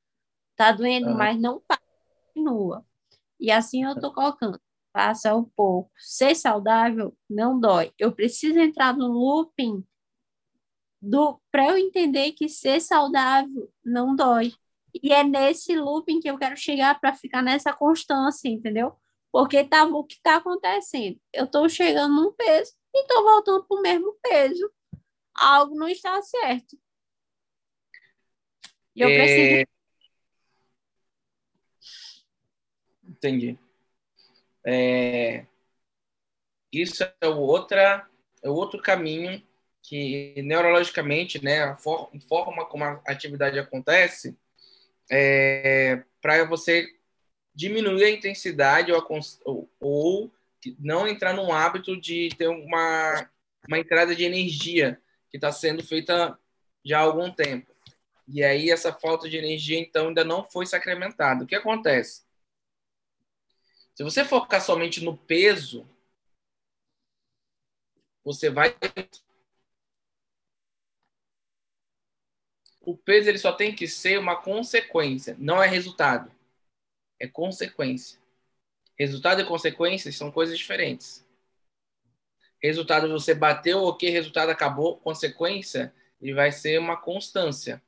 Tá 0.56 0.72
doendo, 0.72 1.08
uhum. 1.08 1.16
mas 1.18 1.38
não 1.38 1.60
para. 1.68 1.78
Continua. 2.28 2.82
E 3.38 3.50
assim 3.50 3.84
eu 3.84 3.92
estou 3.92 4.10
colocando. 4.10 4.58
Faça 4.90 5.36
um 5.36 5.44
pouco. 5.44 5.90
Ser 5.98 6.34
saudável 6.34 7.14
não 7.28 7.60
dói. 7.60 7.92
Eu 7.98 8.10
preciso 8.10 8.58
entrar 8.58 8.96
no 8.96 9.06
looping 9.06 9.84
do 10.98 11.38
para 11.52 11.68
eu 11.68 11.76
entender 11.76 12.32
que 12.32 12.48
ser 12.48 12.80
saudável 12.80 13.70
não 13.84 14.16
dói. 14.16 14.54
E 15.02 15.12
é 15.12 15.22
nesse 15.24 15.76
looping 15.76 16.20
que 16.20 16.30
eu 16.30 16.38
quero 16.38 16.56
chegar 16.56 16.98
para 17.00 17.14
ficar 17.14 17.42
nessa 17.42 17.72
constância, 17.72 18.48
entendeu? 18.48 18.96
Porque 19.30 19.64
tá, 19.64 19.84
o 19.84 20.04
que 20.04 20.14
está 20.14 20.36
acontecendo? 20.36 21.20
Eu 21.32 21.44
estou 21.44 21.68
chegando 21.68 22.14
num 22.14 22.32
peso 22.32 22.72
e 22.94 23.00
estou 23.02 23.22
voltando 23.22 23.64
para 23.66 23.78
o 23.78 23.82
mesmo 23.82 24.16
peso. 24.22 24.72
Algo 25.34 25.76
não 25.76 25.88
está 25.88 26.20
certo. 26.22 26.78
E 28.96 29.00
eu 29.02 29.08
é... 29.08 29.16
preciso 29.16 29.78
Entendi. 33.08 33.58
É, 34.64 35.46
isso 36.72 37.02
é 37.20 37.26
o, 37.26 37.38
outra, 37.38 38.06
é 38.42 38.50
outro 38.50 38.80
caminho 38.82 39.42
que, 39.82 40.40
neurologicamente, 40.42 41.42
né, 41.42 41.62
a 41.62 41.76
forma 41.76 42.66
como 42.66 42.84
a 42.84 43.00
atividade 43.06 43.58
acontece, 43.58 44.36
é, 45.10 46.02
para 46.20 46.44
você 46.44 46.88
diminuir 47.54 48.04
a 48.04 48.10
intensidade 48.10 48.92
ou, 48.92 48.98
a, 49.00 49.06
ou, 49.80 50.32
não 50.78 51.06
entrar 51.06 51.34
num 51.34 51.52
hábito 51.52 52.00
de 52.00 52.28
ter 52.36 52.48
uma, 52.48 53.28
uma 53.66 53.78
entrada 53.78 54.14
de 54.14 54.24
energia 54.24 55.00
que 55.30 55.36
está 55.36 55.50
sendo 55.50 55.82
feita 55.82 56.38
já 56.84 56.98
há 56.98 57.02
algum 57.02 57.30
tempo. 57.30 57.72
E 58.26 58.44
aí 58.44 58.70
essa 58.70 58.92
falta 58.92 59.28
de 59.28 59.36
energia, 59.36 59.78
então, 59.78 60.08
ainda 60.08 60.24
não 60.24 60.44
foi 60.44 60.66
sacramentada. 60.66 61.44
O 61.44 61.46
que 61.46 61.54
acontece? 61.54 62.22
Se 63.94 64.04
você 64.04 64.24
focar 64.24 64.60
somente 64.60 65.02
no 65.02 65.16
peso, 65.16 65.88
você 68.22 68.50
vai. 68.50 68.76
O 72.88 72.96
peso 72.96 73.28
ele 73.28 73.36
só 73.36 73.52
tem 73.52 73.74
que 73.74 73.86
ser 73.86 74.18
uma 74.18 74.34
consequência, 74.34 75.36
não 75.38 75.62
é 75.62 75.66
resultado. 75.66 76.32
É 77.20 77.28
consequência. 77.28 78.18
Resultado 78.98 79.42
e 79.42 79.44
consequências 79.44 80.16
são 80.16 80.32
coisas 80.32 80.56
diferentes. 80.56 81.22
Resultado 82.62 83.06
você 83.10 83.34
bateu, 83.34 83.82
ok, 83.84 84.08
resultado 84.08 84.48
acabou, 84.48 84.96
consequência, 84.96 85.92
ele 86.18 86.32
vai 86.32 86.50
ser 86.50 86.80
uma 86.80 86.96
constância. 86.96 87.82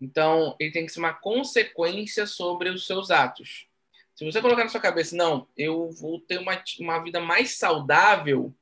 Então, 0.00 0.56
ele 0.58 0.72
tem 0.72 0.86
que 0.86 0.92
ser 0.92 1.00
uma 1.00 1.12
consequência 1.12 2.26
sobre 2.26 2.70
os 2.70 2.86
seus 2.86 3.10
atos. 3.10 3.66
Se 4.14 4.24
você 4.24 4.40
colocar 4.40 4.64
na 4.64 4.70
sua 4.70 4.80
cabeça, 4.80 5.14
não, 5.14 5.46
eu 5.54 5.90
vou 5.90 6.18
ter 6.18 6.38
uma, 6.38 6.64
uma 6.78 6.98
vida 7.04 7.20
mais 7.20 7.58
saudável, 7.58 8.54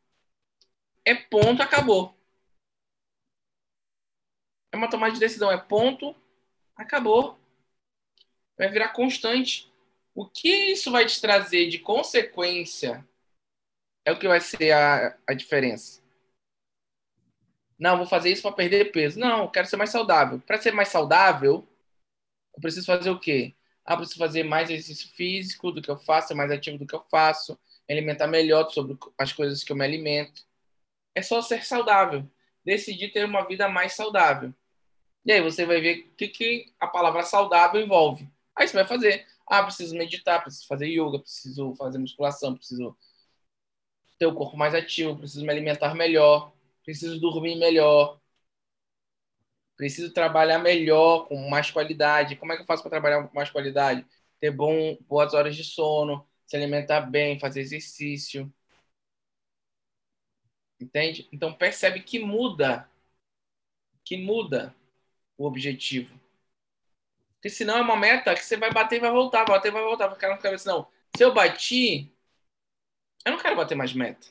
é 1.04 1.14
ponto, 1.14 1.62
acabou. 1.62 2.17
É 4.72 4.76
uma 4.76 4.90
tomada 4.90 5.12
de 5.12 5.20
decisão, 5.20 5.50
é 5.50 5.56
ponto, 5.56 6.14
acabou. 6.76 7.38
Vai 8.56 8.68
virar 8.68 8.90
constante. 8.90 9.72
O 10.14 10.26
que 10.26 10.48
isso 10.72 10.90
vai 10.90 11.06
te 11.06 11.20
trazer 11.20 11.68
de 11.68 11.78
consequência 11.78 13.06
é 14.04 14.12
o 14.12 14.18
que 14.18 14.26
vai 14.28 14.40
ser 14.40 14.72
a, 14.72 15.16
a 15.26 15.34
diferença. 15.34 16.02
Não, 17.78 17.96
vou 17.96 18.06
fazer 18.06 18.30
isso 18.30 18.42
para 18.42 18.52
perder 18.52 18.90
peso. 18.90 19.18
Não, 19.18 19.48
quero 19.48 19.68
ser 19.68 19.76
mais 19.76 19.90
saudável. 19.90 20.40
Para 20.40 20.60
ser 20.60 20.72
mais 20.72 20.88
saudável, 20.88 21.66
eu 22.54 22.60
preciso 22.60 22.86
fazer 22.86 23.10
o 23.10 23.20
quê? 23.20 23.54
Ah, 23.84 23.96
preciso 23.96 24.18
fazer 24.18 24.42
mais 24.42 24.68
exercício 24.68 25.08
físico 25.14 25.70
do 25.70 25.80
que 25.80 25.90
eu 25.90 25.96
faço, 25.96 26.28
ser 26.28 26.34
mais 26.34 26.50
ativo 26.50 26.78
do 26.78 26.86
que 26.86 26.94
eu 26.94 27.02
faço, 27.10 27.58
me 27.88 27.94
alimentar 27.94 28.26
melhor 28.26 28.68
sobre 28.70 28.98
as 29.16 29.32
coisas 29.32 29.62
que 29.62 29.72
eu 29.72 29.76
me 29.76 29.84
alimento 29.84 30.46
é 31.14 31.22
só 31.22 31.42
ser 31.42 31.64
saudável. 31.64 32.28
Decidir 32.64 33.12
ter 33.12 33.24
uma 33.24 33.46
vida 33.46 33.68
mais 33.68 33.94
saudável. 33.94 34.54
E 35.28 35.32
aí 35.32 35.42
você 35.42 35.66
vai 35.66 35.78
ver 35.82 36.08
o 36.10 36.16
que, 36.16 36.26
que 36.28 36.72
a 36.80 36.86
palavra 36.86 37.22
saudável 37.22 37.82
envolve. 37.82 38.26
Aí 38.56 38.66
você 38.66 38.74
vai 38.74 38.86
fazer. 38.86 39.26
Ah, 39.46 39.62
preciso 39.62 39.94
meditar, 39.94 40.42
preciso 40.42 40.66
fazer 40.66 40.86
yoga, 40.88 41.18
preciso 41.18 41.74
fazer 41.74 41.98
musculação, 41.98 42.54
preciso 42.56 42.96
ter 44.18 44.26
o 44.26 44.34
corpo 44.34 44.56
mais 44.56 44.74
ativo, 44.74 45.16
preciso 45.18 45.44
me 45.44 45.50
alimentar 45.52 45.94
melhor, 45.94 46.52
preciso 46.84 47.20
dormir 47.20 47.56
melhor, 47.56 48.18
preciso 49.76 50.12
trabalhar 50.12 50.58
melhor, 50.58 51.26
com 51.28 51.36
mais 51.48 51.70
qualidade. 51.70 52.36
Como 52.36 52.52
é 52.52 52.56
que 52.56 52.62
eu 52.62 52.66
faço 52.66 52.82
para 52.82 52.90
trabalhar 52.90 53.28
com 53.28 53.34
mais 53.34 53.50
qualidade? 53.50 54.04
Ter 54.40 54.50
bom, 54.50 54.96
boas 55.08 55.34
horas 55.34 55.54
de 55.56 55.64
sono, 55.64 56.26
se 56.46 56.56
alimentar 56.56 57.02
bem, 57.02 57.38
fazer 57.38 57.60
exercício. 57.60 58.52
Entende? 60.80 61.28
Então 61.32 61.52
percebe 61.52 62.00
que 62.00 62.18
muda, 62.18 62.88
que 64.04 64.16
muda 64.16 64.74
o 65.38 65.46
objetivo. 65.46 66.18
Porque 67.34 67.48
senão 67.48 67.78
é 67.78 67.80
uma 67.80 67.96
meta 67.96 68.34
que 68.34 68.44
você 68.44 68.56
vai 68.56 68.72
bater 68.72 68.96
e 68.96 69.00
vai 69.00 69.10
voltar, 69.10 69.44
vai 69.44 69.56
bater 69.56 69.68
e 69.68 69.70
vai 69.70 69.82
voltar. 69.82 70.10
Ficar 70.12 70.28
na 70.28 70.36
cabeça, 70.36 70.70
não. 70.70 70.88
Se 71.16 71.24
eu 71.24 71.32
bati, 71.32 72.12
eu 73.24 73.32
não 73.32 73.38
quero 73.38 73.56
bater 73.56 73.76
mais 73.76 73.92
meta. 73.92 74.26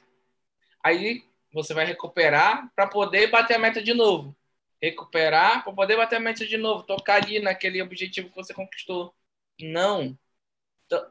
Aí 0.83 1.23
você 1.53 1.73
vai 1.73 1.85
recuperar 1.85 2.69
para 2.75 2.85
poder 2.85 3.27
bater 3.31 3.55
a 3.55 3.59
meta 3.59 3.81
de 3.81 3.93
novo. 3.93 4.35
Recuperar 4.81 5.63
para 5.63 5.73
poder 5.73 5.95
bater 5.95 6.17
a 6.17 6.19
meta 6.19 6.45
de 6.45 6.57
novo. 6.57 6.83
Tocar 6.83 7.23
ali 7.23 7.39
naquele 7.39 7.81
objetivo 7.81 8.29
que 8.29 8.35
você 8.35 8.53
conquistou. 8.53 9.15
Não. 9.59 10.17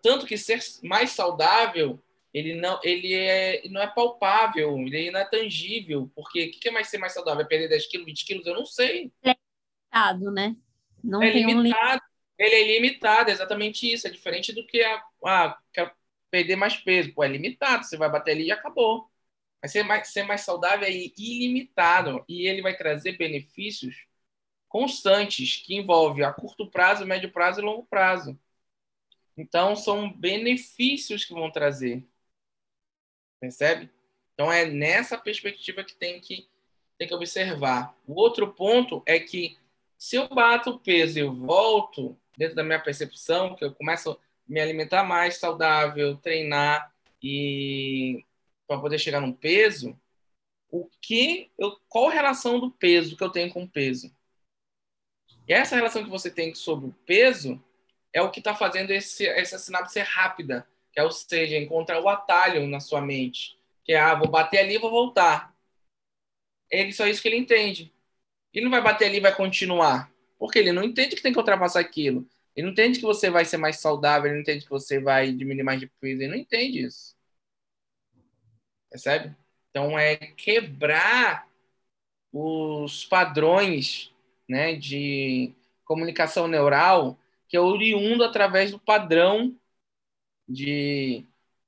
Tanto 0.02 0.26
que 0.26 0.36
ser 0.36 0.60
mais 0.82 1.10
saudável 1.10 2.00
ele 2.36 2.54
não, 2.54 2.78
ele 2.84 3.14
é, 3.14 3.66
não 3.70 3.80
é 3.80 3.86
palpável, 3.86 4.76
ele 4.80 5.10
não 5.10 5.20
é 5.20 5.24
tangível, 5.24 6.10
porque 6.14 6.44
o 6.44 6.50
que, 6.50 6.58
que 6.58 6.68
é 6.68 6.70
mais 6.70 6.88
ser 6.88 6.98
mais 6.98 7.14
saudável? 7.14 7.42
É 7.42 7.48
perder 7.48 7.66
10 7.66 7.86
quilos, 7.86 8.04
20 8.04 8.26
quilos? 8.26 8.46
Eu 8.46 8.54
não 8.54 8.66
sei. 8.66 9.10
É 9.96 10.12
limitado, 10.12 10.30
né? 10.30 10.56
Não 11.02 11.22
é 11.22 11.30
limitado. 11.30 12.02
Um... 12.02 12.16
Ele 12.38 12.54
é 12.54 12.74
limitado, 12.74 13.30
é 13.30 13.32
exatamente 13.32 13.90
isso. 13.90 14.06
É 14.06 14.10
diferente 14.10 14.52
do 14.52 14.66
que 14.66 14.82
a, 14.82 15.58
quer 15.72 15.94
perder 16.30 16.56
mais 16.56 16.76
peso. 16.76 17.14
Pô, 17.14 17.24
é 17.24 17.28
limitado, 17.28 17.84
você 17.84 17.96
vai 17.96 18.10
bater 18.10 18.32
ali 18.32 18.46
e 18.46 18.52
acabou. 18.52 19.10
Mas 19.62 19.72
ser 19.72 19.82
mais, 19.82 20.08
ser 20.08 20.22
mais 20.24 20.42
saudável 20.42 20.86
é 20.86 20.92
ilimitado 20.92 22.24
e 22.28 22.46
ele 22.46 22.62
vai 22.62 22.76
trazer 22.76 23.16
benefícios 23.16 24.06
constantes 24.68 25.56
que 25.64 25.74
envolvem 25.74 26.24
a 26.24 26.32
curto 26.32 26.70
prazo, 26.70 27.06
médio 27.06 27.32
prazo 27.32 27.60
e 27.60 27.64
longo 27.64 27.86
prazo. 27.86 28.38
Então, 29.36 29.76
são 29.76 30.12
benefícios 30.12 31.24
que 31.24 31.32
vão 31.32 31.50
trazer. 31.50 32.06
Percebe? 33.40 33.90
Então 34.34 34.52
é 34.52 34.66
nessa 34.66 35.16
perspectiva 35.16 35.82
que 35.82 35.94
tem 35.94 36.20
que, 36.20 36.48
tem 36.98 37.08
que 37.08 37.14
observar. 37.14 37.96
O 38.06 38.14
outro 38.14 38.52
ponto 38.52 39.02
é 39.06 39.18
que 39.18 39.56
se 39.98 40.16
eu 40.16 40.28
bato 40.28 40.70
o 40.70 40.78
peso 40.78 41.18
e 41.18 41.22
eu 41.22 41.34
volto, 41.34 42.18
dentro 42.36 42.54
da 42.54 42.62
minha 42.62 42.80
percepção, 42.82 43.54
que 43.54 43.64
eu 43.64 43.74
começo 43.74 44.12
a 44.12 44.18
me 44.46 44.60
alimentar 44.60 45.04
mais 45.04 45.36
saudável, 45.36 46.16
treinar 46.16 46.92
e 47.22 48.24
para 48.66 48.80
poder 48.80 48.98
chegar 48.98 49.20
num 49.20 49.32
peso, 49.32 49.98
o 50.70 50.88
que 51.00 51.50
eu, 51.56 51.78
qual 51.88 52.08
a 52.08 52.12
relação 52.12 52.58
do 52.58 52.70
peso 52.70 53.16
que 53.16 53.22
eu 53.22 53.30
tenho 53.30 53.52
com 53.52 53.62
o 53.64 53.68
peso? 53.68 54.14
E 55.48 55.52
essa 55.52 55.76
relação 55.76 56.04
que 56.04 56.10
você 56.10 56.30
tem 56.30 56.54
sobre 56.54 56.88
o 56.88 56.92
peso 57.06 57.62
é 58.12 58.20
o 58.20 58.30
que 58.30 58.40
está 58.40 58.54
fazendo 58.54 58.90
esse, 58.90 59.26
essa 59.26 59.58
sinapse 59.58 59.94
ser 59.94 60.02
rápida 60.02 60.66
que 60.96 61.00
é, 61.00 61.04
ou 61.04 61.12
seja, 61.12 61.58
encontrar 61.58 62.00
o 62.00 62.08
atalho 62.08 62.66
na 62.66 62.80
sua 62.80 63.02
mente, 63.02 63.58
que 63.84 63.92
é, 63.92 64.00
ah, 64.00 64.14
vou 64.14 64.28
bater 64.28 64.60
ali 64.60 64.76
e 64.76 64.78
vou 64.78 64.90
voltar. 64.90 65.54
É 66.72 66.90
só 66.90 67.06
isso 67.06 67.20
que 67.20 67.28
ele 67.28 67.36
entende. 67.36 67.92
Ele 68.56 68.64
não 68.64 68.70
vai 68.70 68.80
bater 68.80 69.04
ali 69.04 69.18
e 69.18 69.20
vai 69.20 69.34
continuar, 69.36 70.10
porque 70.38 70.58
ele 70.58 70.72
não 70.72 70.82
entende 70.82 71.14
que 71.14 71.20
tem 71.20 71.30
que 71.30 71.38
ultrapassar 71.38 71.78
aquilo. 71.78 72.26
Ele 72.54 72.64
não 72.64 72.72
entende 72.72 72.98
que 72.98 73.04
você 73.04 73.28
vai 73.28 73.44
ser 73.44 73.58
mais 73.58 73.80
saudável, 73.80 74.28
ele 74.28 74.36
não 74.36 74.40
entende 74.40 74.64
que 74.64 74.70
você 74.70 74.98
vai 74.98 75.30
diminuir 75.30 75.62
mais 75.62 75.78
de 75.78 75.86
peso, 76.00 76.22
ele 76.22 76.30
não 76.30 76.38
entende 76.38 76.86
isso. 76.86 77.14
Percebe? 78.88 79.36
Então 79.68 79.98
é 79.98 80.16
quebrar 80.16 81.46
os 82.32 83.04
padrões 83.04 84.10
né, 84.48 84.74
de 84.74 85.52
comunicação 85.84 86.48
neural 86.48 87.18
que 87.48 87.58
é 87.58 87.60
oriundo 87.60 88.24
através 88.24 88.70
do 88.70 88.78
padrão 88.78 89.54
de, 90.48 91.26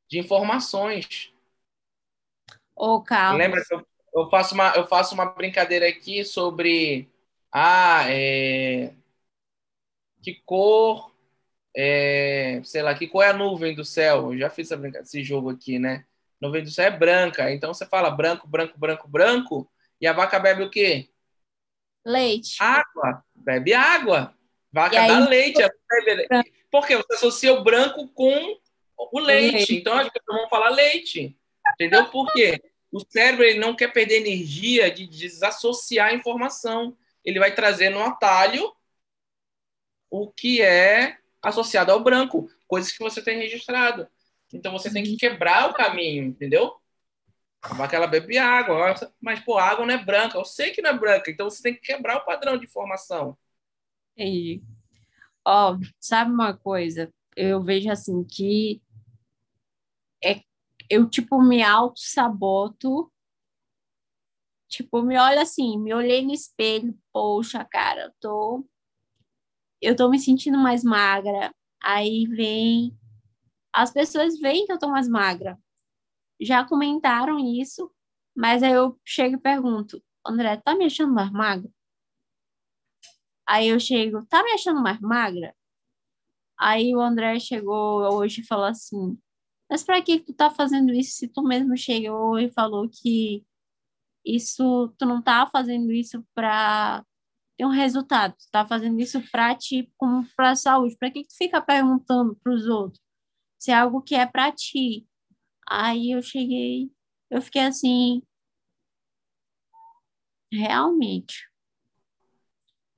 de 0.09 0.19
informações. 0.19 1.35
Ô, 2.75 3.03
Carlos. 3.03 3.39
Lembra 3.39 3.63
que 3.63 3.75
eu, 3.75 3.87
eu, 4.15 4.29
faço 4.31 4.55
uma, 4.55 4.73
eu 4.77 4.87
faço 4.87 5.15
uma 5.15 5.27
brincadeira 5.27 5.89
aqui 5.89 6.25
sobre 6.25 7.09
ah, 7.53 8.05
é, 8.09 8.93
que 10.23 10.35
cor, 10.45 11.13
é, 11.75 12.61
sei 12.65 12.83
lá, 12.83 12.95
que 12.95 13.07
cor 13.07 13.23
é 13.23 13.29
a 13.29 13.33
nuvem 13.33 13.75
do 13.75 13.85
céu? 13.85 14.33
Eu 14.33 14.39
já 14.39 14.51
fiz 14.51 14.71
esse 14.71 15.23
jogo 15.23 15.51
aqui, 15.51 15.79
né? 15.79 16.05
Nuvem 16.41 16.63
do 16.63 16.71
céu 16.71 16.87
é 16.87 16.91
branca. 16.91 17.51
Então 17.53 17.73
você 17.73 17.87
fala 17.87 18.11
branco, 18.11 18.47
branco, 18.47 18.79
branco, 18.79 19.09
branco, 19.09 19.71
e 20.01 20.07
a 20.07 20.13
vaca 20.13 20.39
bebe 20.39 20.63
o 20.63 20.71
quê? 20.71 21.09
Leite. 22.05 22.57
Água. 22.61 23.25
Bebe 23.35 23.75
água. 23.75 24.35
Vaca 24.73 25.07
dá 25.07 25.19
leite. 25.21 25.63
Porque 26.71 26.97
você 26.97 27.15
associa 27.15 27.53
o 27.53 27.65
branco 27.65 28.09
com 28.09 28.59
o 28.97 29.19
leite. 29.19 29.57
leite. 29.57 29.77
Então 29.77 29.97
as 29.97 30.09
pessoas 30.09 30.41
vão 30.41 30.49
falar 30.49 30.71
leite. 30.71 31.37
Entendeu? 31.75 32.07
Por 32.07 32.31
quê? 32.33 32.61
O 32.91 33.01
cérebro 33.01 33.45
ele 33.45 33.59
não 33.59 33.77
quer 33.77 33.93
perder 33.93 34.21
energia 34.21 34.91
de 34.91 35.07
desassociar 35.07 36.09
a 36.09 36.15
informação. 36.15 36.97
Ele 37.25 37.39
vai 37.39 37.55
trazer 37.55 37.91
no 37.91 38.03
atalho 38.03 38.73
o 40.11 40.31
que 40.31 40.63
é 40.63 41.19
associado 41.43 41.93
ao 41.93 42.03
branco, 42.03 42.51
coisas 42.67 42.91
que 42.93 42.99
você 42.99 43.23
tem 43.23 43.39
registrado. 43.39 44.09
Então 44.53 44.73
você 44.73 44.91
tem 44.91 45.05
que 45.05 45.17
quebrar 45.17 45.71
o 45.71 45.75
caminho, 45.75 46.25
entendeu? 46.25 46.75
Aquela 47.61 48.07
bebe 48.07 48.39
água, 48.39 48.95
mas 49.21 49.41
pô, 49.41 49.59
água 49.59 49.85
não 49.85 49.95
é 49.95 50.03
branca. 50.03 50.39
Eu 50.39 50.45
sei 50.45 50.71
que 50.71 50.81
não 50.81 50.91
é 50.91 50.99
branca, 50.99 51.31
então 51.31 51.51
você 51.51 51.63
tem 51.63 51.75
que 51.75 51.81
quebrar 51.81 52.17
o 52.17 52.25
padrão 52.25 52.57
de 52.57 52.65
informação. 52.65 53.37
Entendi. 54.17 54.63
Ó, 55.45 55.73
oh, 55.73 55.79
sabe 56.01 56.31
uma 56.31 56.57
coisa? 56.57 57.13
Eu 57.37 57.63
vejo 57.63 57.91
assim 57.91 58.25
que 58.25 58.81
eu, 60.91 61.09
tipo, 61.09 61.41
me 61.43 61.63
auto-saboto. 61.63 63.13
Tipo, 64.69 65.03
me 65.03 65.19
olha 65.19 65.43
assim, 65.43 65.79
me 65.79 65.95
olhei 65.95 66.25
no 66.25 66.33
espelho, 66.33 66.99
poxa, 67.13 67.65
cara, 67.65 68.07
eu 68.07 68.13
tô. 68.21 68.69
Eu 69.81 69.97
tô 69.97 70.09
me 70.11 70.19
sentindo 70.19 70.59
mais 70.59 70.85
magra. 70.85 71.53
Aí 71.83 72.27
vem. 72.27 72.97
As 73.73 73.93
pessoas 73.93 74.39
veem 74.39 74.67
que 74.67 74.73
eu 74.73 74.79
tô 74.79 74.89
mais 74.89 75.09
magra. 75.09 75.59
Já 76.41 76.65
comentaram 76.65 77.39
isso, 77.39 77.91
mas 78.37 78.63
aí 78.63 78.73
eu 78.73 78.99
chego 79.05 79.37
e 79.37 79.41
pergunto: 79.41 80.03
André, 80.27 80.57
tá 80.59 80.75
me 80.75 80.87
achando 80.87 81.13
mais 81.15 81.31
magra? 81.31 81.71
Aí 83.47 83.69
eu 83.69 83.81
chego, 83.81 84.27
tá 84.27 84.43
me 84.43 84.53
achando 84.53 84.83
mais 84.83 85.01
magra? 85.01 85.55
Aí 86.59 86.95
o 86.95 87.01
André 87.01 87.39
chegou 87.41 88.03
hoje 88.15 88.41
e 88.43 88.47
falou 88.47 88.67
assim: 88.67 89.19
Mas 89.71 89.83
para 89.85 90.03
que 90.03 90.21
tu 90.21 90.33
tá 90.33 90.51
fazendo 90.51 90.93
isso 90.93 91.17
se 91.17 91.29
tu 91.29 91.43
mesmo 91.43 91.77
chegou 91.77 92.39
e 92.39 92.51
falou 92.51 92.89
que 92.89 93.45
isso 94.25 94.93
tu 94.99 95.07
não 95.07 95.23
tá 95.23 95.47
fazendo 95.47 95.93
isso 95.93 96.25
para 96.35 97.05
ter 97.57 97.67
um 97.67 97.71
resultado, 97.71 98.35
tu 98.35 98.51
tá 98.51 98.67
fazendo 98.67 99.01
isso 99.01 99.21
para 99.31 99.55
ti 99.55 99.91
como 99.97 100.27
para 100.37 100.55
saúde. 100.57 100.97
Para 100.99 101.11
que 101.11 101.25
tu 101.25 101.35
fica 101.37 101.61
perguntando 101.61 102.37
para 102.37 102.55
os 102.55 102.67
outros 102.67 103.03
se 103.59 103.73
é 103.73 103.75
algo 103.75 104.03
que 104.03 104.15
é 104.15 104.27
para 104.27 104.53
ti? 104.53 105.07
Aí 105.69 106.13
eu 106.13 106.23
cheguei, 106.23 106.91
eu 107.31 107.43
fiquei 107.43 107.63
assim, 107.63 108.23
realmente. 110.53 111.49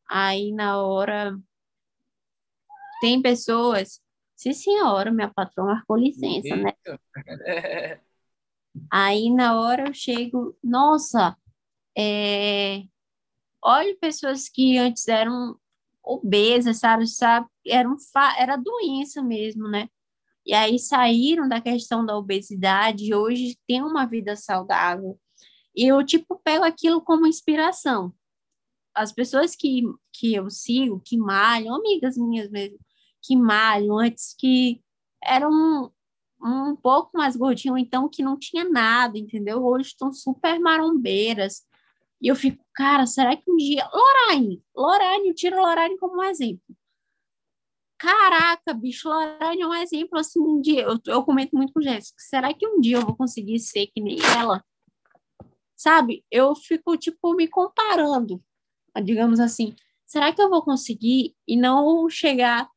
Aí 0.08 0.52
na 0.52 0.80
hora 0.82 1.38
tem 3.00 3.22
pessoas, 3.22 4.00
sim 4.40 4.54
senhora, 4.54 5.12
minha 5.12 5.28
patroa 5.28 5.82
com 5.86 5.96
licença, 5.96 6.56
né? 6.56 6.72
Aí 8.90 9.28
na 9.30 9.60
hora 9.60 9.88
eu 9.88 9.92
chego, 9.94 10.56
nossa, 10.64 11.36
é... 11.96 12.84
olha 13.62 13.94
pessoas 14.00 14.48
que 14.48 14.78
antes 14.78 15.06
eram 15.08 15.58
obesas, 16.02 16.78
sabe, 16.78 17.06
sabe, 17.06 17.46
eram 17.66 17.98
fa... 17.98 18.34
era 18.38 18.56
doença 18.56 19.22
mesmo, 19.22 19.68
né? 19.68 19.88
E 20.46 20.54
aí 20.54 20.78
saíram 20.78 21.46
da 21.46 21.60
questão 21.60 22.04
da 22.04 22.16
obesidade 22.16 23.04
e 23.04 23.14
hoje 23.14 23.58
tem 23.68 23.82
uma 23.82 24.06
vida 24.06 24.34
saudável. 24.36 25.20
E 25.76 25.86
eu, 25.86 26.02
tipo, 26.04 26.40
pego 26.42 26.64
aquilo 26.64 27.02
como 27.02 27.26
inspiração. 27.26 28.14
As 28.94 29.12
pessoas 29.12 29.54
que, 29.54 29.82
que 30.12 30.34
eu 30.34 30.48
sigo, 30.48 31.02
que 31.04 31.18
malham, 31.18 31.74
amigas 31.74 32.16
minhas 32.16 32.50
mesmo, 32.50 32.78
que 33.22 33.36
malham 33.36 33.98
antes 33.98 34.34
que 34.38 34.82
eram 35.22 35.92
um, 36.42 36.74
pouco 36.76 37.16
mais 37.16 37.36
gordinho, 37.36 37.76
então 37.76 38.08
que 38.08 38.22
não 38.22 38.38
tinha 38.38 38.64
nada, 38.64 39.18
entendeu? 39.18 39.64
Hoje 39.64 39.88
estão 39.88 40.12
super 40.12 40.58
marombeiras. 40.58 41.62
E 42.20 42.28
eu 42.28 42.36
fico, 42.36 42.64
cara, 42.74 43.06
será 43.06 43.36
que 43.36 43.50
um 43.50 43.56
dia. 43.56 43.88
Lorraine, 43.92 44.62
Lorraine, 44.74 45.28
eu 45.28 45.34
tiro 45.34 45.56
Lorraine 45.56 45.98
como 45.98 46.20
um 46.20 46.24
exemplo. 46.24 46.62
Caraca, 47.98 48.72
bicho, 48.72 49.08
Lorraine 49.08 49.62
é 49.62 49.66
um 49.66 49.74
exemplo 49.74 50.18
assim, 50.18 50.40
um 50.40 50.60
dia. 50.60 50.82
Eu, 50.82 50.98
eu 51.06 51.22
comento 51.22 51.56
muito 51.56 51.72
com 51.72 51.82
Jéssica, 51.82 52.18
será 52.18 52.52
que 52.54 52.66
um 52.66 52.80
dia 52.80 52.96
eu 52.96 53.04
vou 53.04 53.16
conseguir 53.16 53.58
ser 53.58 53.86
que 53.88 54.00
nem 54.00 54.18
ela? 54.38 54.64
Sabe? 55.76 56.24
Eu 56.30 56.54
fico, 56.54 56.96
tipo, 56.96 57.34
me 57.34 57.48
comparando, 57.48 58.42
digamos 59.02 59.40
assim. 59.40 59.74
Será 60.06 60.32
que 60.32 60.42
eu 60.42 60.50
vou 60.50 60.62
conseguir 60.62 61.34
e 61.46 61.56
não 61.56 62.08
chegar 62.10 62.68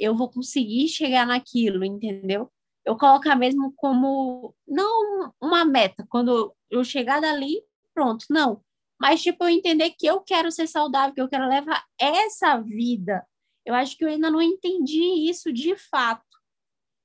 eu 0.00 0.16
vou 0.16 0.30
conseguir 0.30 0.88
chegar 0.88 1.26
naquilo, 1.26 1.84
entendeu? 1.84 2.50
Eu 2.84 2.96
colocar 2.96 3.36
mesmo 3.36 3.72
como, 3.76 4.54
não 4.66 5.32
uma 5.40 5.64
meta, 5.64 6.06
quando 6.08 6.54
eu 6.70 6.82
chegar 6.82 7.20
dali, 7.20 7.62
pronto, 7.94 8.24
não. 8.30 8.62
Mas, 8.98 9.22
tipo, 9.22 9.44
eu 9.44 9.48
entender 9.50 9.90
que 9.90 10.06
eu 10.06 10.20
quero 10.20 10.50
ser 10.50 10.66
saudável, 10.66 11.14
que 11.14 11.20
eu 11.20 11.28
quero 11.28 11.48
levar 11.48 11.84
essa 11.98 12.58
vida. 12.58 13.24
Eu 13.64 13.74
acho 13.74 13.96
que 13.96 14.04
eu 14.04 14.08
ainda 14.08 14.30
não 14.30 14.42
entendi 14.42 15.28
isso 15.28 15.52
de 15.52 15.76
fato, 15.76 16.24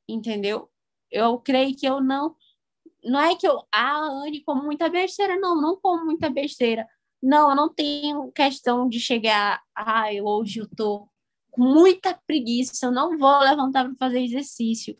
entendeu? 0.07 0.69
Eu 1.11 1.37
creio 1.39 1.75
que 1.75 1.85
eu 1.85 2.01
não. 2.01 2.35
Não 3.03 3.19
é 3.19 3.35
que 3.35 3.47
eu, 3.47 3.61
ah, 3.71 4.01
Anne, 4.01 4.43
como 4.43 4.63
muita 4.63 4.89
besteira. 4.89 5.37
Não, 5.39 5.59
não 5.61 5.77
como 5.79 6.05
muita 6.05 6.29
besteira. 6.29 6.87
Não, 7.21 7.49
eu 7.49 7.55
não 7.55 7.73
tenho 7.73 8.31
questão 8.31 8.89
de 8.89 8.99
chegar, 8.99 9.63
ai, 9.75 10.21
hoje 10.21 10.59
eu 10.59 10.69
tô 10.75 11.07
muita 11.57 12.13
preguiça, 12.25 12.85
eu 12.85 12.91
não 12.91 13.17
vou 13.17 13.39
levantar 13.39 13.85
para 13.85 13.95
fazer 13.95 14.21
exercício. 14.23 14.97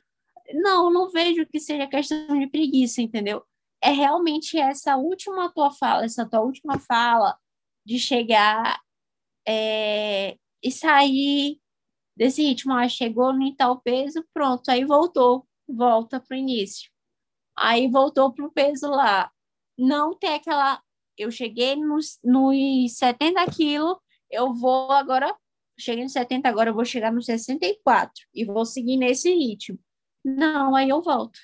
Não, 0.54 0.92
não 0.92 1.10
vejo 1.10 1.46
que 1.48 1.60
seja 1.60 1.88
questão 1.88 2.39
de 2.39 2.48
preguiça, 2.48 3.02
entendeu? 3.02 3.44
É 3.82 3.91
realmente 3.91 4.58
essa 4.58 4.96
última 4.96 5.52
tua 5.52 5.72
fala, 5.72 6.06
essa 6.06 6.28
tua 6.28 6.41
última 6.41 6.80
fala 6.80 7.38
de 7.86 8.00
chegar 8.00 8.80
é, 9.48 10.38
e 10.63 10.72
sair 10.72 11.60
desse 12.15 12.44
ritmo. 12.44 12.74
Ah, 12.74 12.88
chegou 12.88 13.34
em 13.41 13.56
tal 13.56 13.80
peso, 13.82 14.26
pronto, 14.34 14.70
aí 14.70 14.86
voltou, 14.86 15.48
volta 15.68 16.20
para 16.20 16.36
o 16.36 16.39
início. 16.39 16.89
Aí 17.58 17.89
voltou 17.89 18.34
para 18.34 18.46
o 18.46 18.52
peso 18.52 18.89
lá. 18.89 19.32
Não 19.78 20.18
tem 20.18 20.36
aquela. 20.36 20.82
Eu 21.18 21.32
cheguei 21.32 21.76
nos, 21.76 22.20
nos 22.24 22.98
70 22.98 23.46
quilos, 23.52 23.98
eu 24.30 24.54
vou 24.54 24.91
agora 24.91 25.36
cheguei 25.78 26.04
no 26.04 26.10
70, 26.10 26.48
agora 26.48 26.70
eu 26.70 26.74
vou 26.74 26.86
chegar 26.86 27.12
no 27.12 27.22
64 27.22 28.26
e 28.34 28.46
vou 28.46 28.66
seguir 28.66 28.98
nesse 28.98 29.34
ritmo. 29.34 29.80
Não, 30.24 30.76
aí 30.76 30.90
eu 30.90 31.02
volto. 31.02 31.40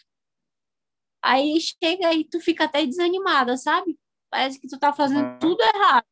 Aí 1.22 1.60
chega 1.60 2.13
e 2.13 2.24
tu 2.24 2.39
fica 2.39 2.65
até 2.65 2.86
desanimada, 2.86 3.56
sabe? 3.58 4.00
Parece 4.30 4.60
que 4.60 4.67
tu 4.67 4.80
tá 4.80 4.91
fazendo 4.91 5.34
uhum. 5.34 5.39
tudo 5.39 5.62
errado. 5.62 6.06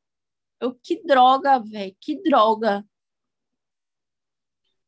Eu, 0.60 0.76
que 0.76 1.02
droga, 1.04 1.60
velho, 1.60 1.96
que 2.00 2.22
droga. 2.22 2.86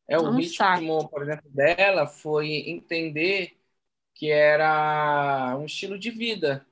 É, 0.08 0.18
o 0.20 0.32
ritmo, 0.32 0.54
saco. 0.54 1.10
por 1.10 1.24
exemplo, 1.24 1.50
dela 1.50 2.06
foi 2.06 2.70
entender 2.70 3.58
que 4.14 4.30
era 4.30 5.58
um 5.58 5.66
estilo 5.66 5.98
de 5.98 6.12
vida. 6.12 6.68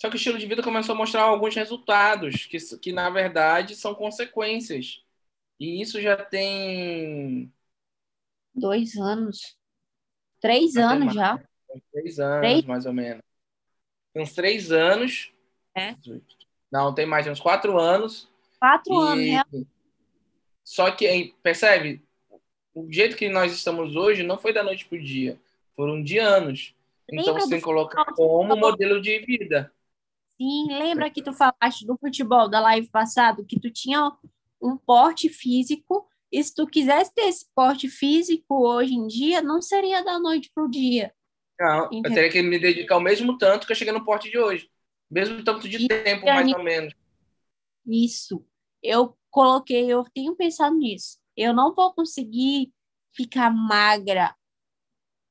Só 0.00 0.10
que 0.10 0.16
o 0.16 0.18
estilo 0.18 0.38
de 0.38 0.46
vida 0.46 0.62
começou 0.62 0.94
a 0.94 0.98
mostrar 0.98 1.22
alguns 1.22 1.54
resultados, 1.54 2.46
que, 2.46 2.58
que 2.78 2.92
na 2.92 3.08
verdade 3.08 3.74
são 3.74 3.94
consequências. 3.94 5.05
E 5.58 5.80
isso 5.80 6.00
já 6.00 6.16
tem. 6.16 7.52
Dois 8.54 8.96
anos. 8.96 9.56
Três 10.40 10.74
já 10.74 10.92
anos 10.92 11.14
já. 11.14 11.42
Três 11.92 12.18
anos, 12.18 12.40
três? 12.40 12.64
mais 12.64 12.86
ou 12.86 12.92
menos. 12.92 13.22
Tem 14.12 14.22
uns 14.22 14.32
três 14.32 14.70
anos. 14.70 15.32
É. 15.74 15.94
Não, 16.70 16.94
tem 16.94 17.06
mais, 17.06 17.24
tem 17.24 17.32
uns 17.32 17.40
quatro 17.40 17.78
anos. 17.78 18.28
Quatro 18.58 18.92
e... 18.94 19.34
anos, 19.34 19.52
né? 19.52 19.66
Só 20.64 20.90
que, 20.90 21.34
percebe? 21.42 22.02
O 22.74 22.90
jeito 22.90 23.16
que 23.16 23.28
nós 23.28 23.52
estamos 23.52 23.94
hoje 23.94 24.22
não 24.22 24.36
foi 24.36 24.52
da 24.52 24.62
noite 24.62 24.86
para 24.86 24.98
o 24.98 25.02
dia. 25.02 25.40
Foram 25.74 26.02
de 26.02 26.18
anos. 26.18 26.74
Então 27.08 27.26
lembra 27.26 27.40
você 27.40 27.50
tem 27.50 27.58
que 27.58 27.64
colocar 27.64 28.04
como 28.14 28.56
modelo 28.56 29.00
de 29.00 29.18
vida. 29.20 29.72
Sim, 30.36 30.66
lembra 30.68 31.10
que 31.10 31.22
tu 31.22 31.32
falaste 31.32 31.86
do 31.86 31.96
futebol 31.96 32.48
da 32.48 32.60
live 32.60 32.88
passado, 32.88 33.44
que 33.46 33.58
tu 33.58 33.70
tinha 33.70 34.12
um 34.60 34.76
porte 34.76 35.28
físico. 35.28 36.06
E 36.30 36.42
se 36.42 36.54
tu 36.54 36.66
quisesse 36.66 37.14
ter 37.14 37.28
esse 37.28 37.46
porte 37.54 37.88
físico 37.88 38.66
hoje 38.66 38.94
em 38.94 39.06
dia, 39.06 39.40
não 39.40 39.62
seria 39.62 40.02
da 40.04 40.18
noite 40.18 40.50
para 40.54 40.64
o 40.64 40.70
dia. 40.70 41.12
Não, 41.58 41.86
Entendeu? 41.86 42.10
eu 42.10 42.14
teria 42.14 42.30
que 42.30 42.42
me 42.42 42.58
dedicar 42.58 42.96
o 42.96 43.00
mesmo 43.00 43.38
tanto 43.38 43.66
que 43.66 43.72
eu 43.72 43.76
cheguei 43.76 43.92
no 43.92 44.04
porte 44.04 44.30
de 44.30 44.38
hoje. 44.38 44.68
Mesmo 45.10 45.42
tanto 45.44 45.68
de 45.68 45.86
tempo, 45.86 46.26
mais 46.26 46.52
ou 46.52 46.62
menos. 46.62 46.92
Isso. 47.86 48.44
Eu 48.82 49.16
coloquei, 49.30 49.86
eu 49.90 50.04
tenho 50.12 50.34
pensado 50.34 50.76
nisso. 50.76 51.18
Eu 51.36 51.54
não 51.54 51.74
vou 51.74 51.94
conseguir 51.94 52.72
ficar 53.12 53.50
magra 53.50 54.34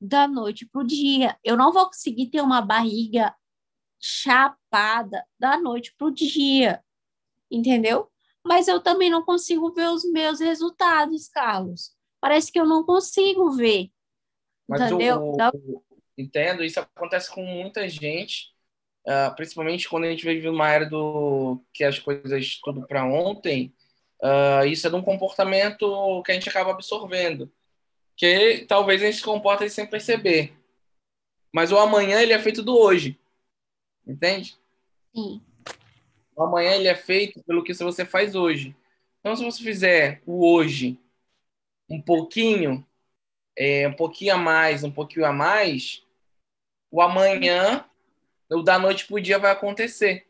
da 0.00 0.26
noite 0.26 0.66
para 0.66 0.80
o 0.80 0.86
dia. 0.86 1.38
Eu 1.44 1.56
não 1.56 1.72
vou 1.72 1.86
conseguir 1.86 2.28
ter 2.28 2.40
uma 2.40 2.60
barriga 2.60 3.34
chapada 4.00 5.24
da 5.38 5.58
noite 5.58 5.94
para 5.96 6.06
o 6.06 6.10
dia. 6.10 6.82
Entendeu? 7.50 8.10
Mas 8.46 8.68
eu 8.68 8.80
também 8.80 9.10
não 9.10 9.24
consigo 9.24 9.72
ver 9.72 9.88
os 9.88 10.04
meus 10.04 10.40
resultados, 10.40 11.28
Carlos. 11.28 11.90
Parece 12.20 12.50
que 12.50 12.58
eu 12.58 12.66
não 12.66 12.84
consigo 12.84 13.50
ver. 13.50 13.90
Mas 14.68 14.80
entendeu? 14.80 15.20
O, 15.20 15.82
entendo, 16.16 16.64
isso 16.64 16.80
acontece 16.80 17.30
com 17.30 17.44
muita 17.44 17.88
gente, 17.88 18.52
uh, 19.06 19.34
principalmente 19.34 19.88
quando 19.88 20.04
a 20.04 20.10
gente 20.10 20.24
vive 20.24 20.46
numa 20.46 20.70
era 20.70 20.86
do 20.86 21.60
que 21.72 21.84
as 21.84 21.98
coisas 21.98 22.58
tudo 22.62 22.86
para 22.86 23.04
ontem. 23.04 23.74
Uh, 24.22 24.66
isso 24.66 24.86
é 24.86 24.90
de 24.90 24.96
um 24.96 25.02
comportamento 25.02 26.22
que 26.24 26.30
a 26.30 26.34
gente 26.34 26.48
acaba 26.48 26.70
absorvendo, 26.70 27.52
que 28.16 28.64
talvez 28.66 29.02
a 29.02 29.06
gente 29.06 29.18
se 29.18 29.24
comporta 29.24 29.68
sem 29.68 29.86
perceber. 29.86 30.56
Mas 31.52 31.72
o 31.72 31.78
amanhã 31.78 32.20
ele 32.20 32.32
é 32.32 32.38
feito 32.38 32.62
do 32.62 32.76
hoje, 32.78 33.18
entende? 34.06 34.56
Sim. 35.14 35.42
O 36.36 36.42
amanhã 36.44 36.72
ele 36.74 36.86
é 36.86 36.94
feito 36.94 37.42
pelo 37.44 37.64
que 37.64 37.72
você 37.72 38.04
faz 38.04 38.34
hoje. 38.34 38.76
Então, 39.20 39.34
se 39.34 39.42
você 39.42 39.62
fizer 39.62 40.22
o 40.26 40.46
hoje 40.46 40.98
um 41.88 42.00
pouquinho, 42.00 42.86
é, 43.56 43.88
um 43.88 43.94
pouquinho 43.94 44.34
a 44.34 44.38
mais, 44.38 44.84
um 44.84 44.90
pouquinho 44.90 45.24
a 45.24 45.32
mais, 45.32 46.04
o 46.90 47.00
amanhã, 47.00 47.84
o 48.50 48.62
da 48.62 48.78
noite 48.78 49.06
para 49.06 49.16
o 49.16 49.20
dia 49.20 49.38
vai 49.38 49.50
acontecer. 49.50 50.26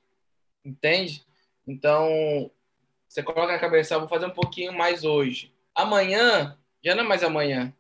Entende? 0.65 1.25
Então, 1.67 2.51
você 3.09 3.23
coloca 3.23 3.53
na 3.53 3.59
cabeça, 3.59 3.97
ah, 3.97 3.99
vou 3.99 4.09
fazer 4.09 4.27
um 4.27 4.31
pouquinho 4.31 4.73
mais 4.73 5.05
hoje. 5.05 5.53
Amanhã, 5.75 6.57
já 6.85 6.95
não 6.95 7.05
é 7.05 7.07
mais 7.07 7.25
amanhã. 7.25 7.75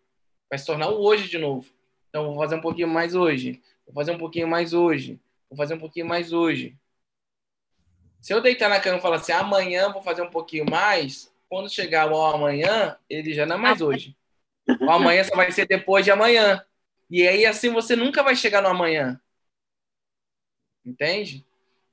Vai 0.50 0.58
se 0.58 0.66
tornar 0.66 0.88
o 0.90 1.00
hoje 1.00 1.28
de 1.28 1.38
novo. 1.38 1.70
Então, 2.08 2.26
vou 2.26 2.36
fazer 2.38 2.56
um 2.56 2.60
pouquinho 2.60 2.88
mais 2.88 3.14
hoje. 3.14 3.62
Vou 3.86 3.94
fazer 3.94 4.12
um 4.12 4.18
pouquinho 4.18 4.48
mais 4.48 4.72
hoje. 4.72 5.20
Vou 5.48 5.56
fazer 5.56 5.74
um 5.74 5.78
pouquinho 5.78 6.06
mais 6.06 6.32
hoje. 6.32 6.76
Se 8.20 8.32
eu 8.32 8.40
deitar 8.40 8.68
na 8.68 8.80
cama 8.80 8.98
e 8.98 9.00
falar 9.00 9.16
assim, 9.16 9.32
amanhã 9.32 9.92
vou 9.92 10.02
fazer 10.02 10.22
um 10.22 10.30
pouquinho 10.30 10.68
mais, 10.68 11.32
quando 11.48 11.72
chegar 11.72 12.10
o 12.10 12.20
amanhã, 12.20 12.96
ele 13.08 13.32
já 13.32 13.46
não 13.46 13.56
é 13.56 13.58
mais 13.58 13.80
hoje. 13.80 14.16
O 14.80 14.90
amanhã 14.90 15.22
só 15.24 15.36
vai 15.36 15.50
ser 15.52 15.66
depois 15.66 16.04
de 16.04 16.10
amanhã. 16.10 16.64
E 17.08 17.26
aí, 17.26 17.46
assim, 17.46 17.70
você 17.70 17.94
nunca 17.94 18.22
vai 18.22 18.34
chegar 18.34 18.60
no 18.60 18.68
amanhã. 18.68 19.20
Entende? 20.84 21.44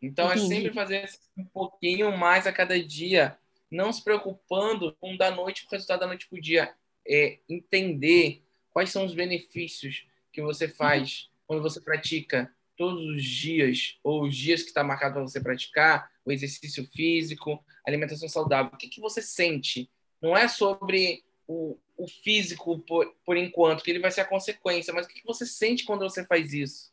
Então, 0.01 0.25
Entendi. 0.31 0.45
é 0.45 0.47
sempre 0.47 0.73
fazer 0.73 1.09
um 1.38 1.45
pouquinho 1.45 2.15
mais 2.17 2.47
a 2.47 2.51
cada 2.51 2.81
dia, 2.81 3.38
não 3.69 3.93
se 3.93 4.03
preocupando 4.03 4.95
com 4.99 5.15
da 5.15 5.31
noite, 5.31 5.63
com 5.63 5.69
o 5.69 5.71
resultado 5.71 6.01
da 6.01 6.07
noite 6.07 6.27
para 6.27 6.38
o 6.38 6.41
dia. 6.41 6.73
É 7.07 7.38
entender 7.47 8.41
quais 8.71 8.89
são 8.89 9.05
os 9.05 9.13
benefícios 9.13 10.05
que 10.31 10.41
você 10.41 10.67
faz 10.67 11.29
quando 11.45 11.62
você 11.62 11.79
pratica 11.79 12.51
todos 12.77 13.05
os 13.05 13.23
dias, 13.23 13.97
ou 14.03 14.23
os 14.23 14.36
dias 14.36 14.62
que 14.62 14.69
está 14.69 14.83
marcado 14.83 15.15
para 15.15 15.23
você 15.23 15.39
praticar, 15.39 16.12
o 16.25 16.31
exercício 16.31 16.88
físico, 16.93 17.63
alimentação 17.86 18.27
saudável. 18.27 18.71
O 18.73 18.77
que, 18.77 18.88
que 18.88 19.01
você 19.01 19.21
sente? 19.21 19.89
Não 20.21 20.36
é 20.36 20.47
sobre 20.47 21.23
o, 21.47 21.77
o 21.97 22.07
físico 22.07 22.79
por, 22.79 23.13
por 23.25 23.38
enquanto, 23.38 23.83
que 23.83 23.91
ele 23.91 23.99
vai 23.99 24.12
ser 24.12 24.21
a 24.21 24.25
consequência, 24.25 24.93
mas 24.93 25.05
o 25.05 25.09
que, 25.09 25.19
que 25.19 25.25
você 25.25 25.45
sente 25.45 25.83
quando 25.83 26.01
você 26.01 26.25
faz 26.25 26.53
isso? 26.53 26.91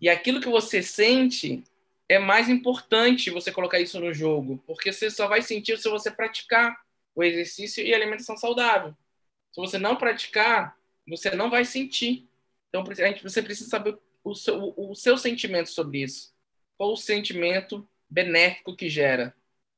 E 0.00 0.08
aquilo 0.08 0.40
que 0.40 0.48
você 0.48 0.82
sente 0.82 1.64
é 2.08 2.18
mais 2.18 2.48
importante 2.48 3.30
você 3.30 3.50
colocar 3.50 3.80
isso 3.80 3.98
no 3.98 4.12
jogo, 4.12 4.62
porque 4.66 4.92
você 4.92 5.10
só 5.10 5.26
vai 5.26 5.42
sentir 5.42 5.78
se 5.78 5.88
você 5.88 6.10
praticar 6.10 6.76
o 7.14 7.24
exercício 7.24 7.84
e 7.84 7.92
a 7.92 7.96
alimentação 7.96 8.36
saudável. 8.36 8.94
Se 9.52 9.60
você 9.60 9.78
não 9.78 9.96
praticar, 9.96 10.76
você 11.08 11.30
não 11.30 11.48
vai 11.48 11.64
sentir. 11.64 12.28
Então, 12.68 12.84
você 13.22 13.42
precisa 13.42 13.70
saber 13.70 13.98
o 14.26 14.34
seu, 14.34 14.74
o 14.76 14.94
seu 14.94 15.16
sentimento 15.16 15.70
sobre 15.70 16.02
isso. 16.02 16.34
Qual 16.76 16.92
o 16.92 16.96
sentimento 16.96 17.88
benéfico 18.10 18.74
que 18.74 18.88
gera? 18.88 19.32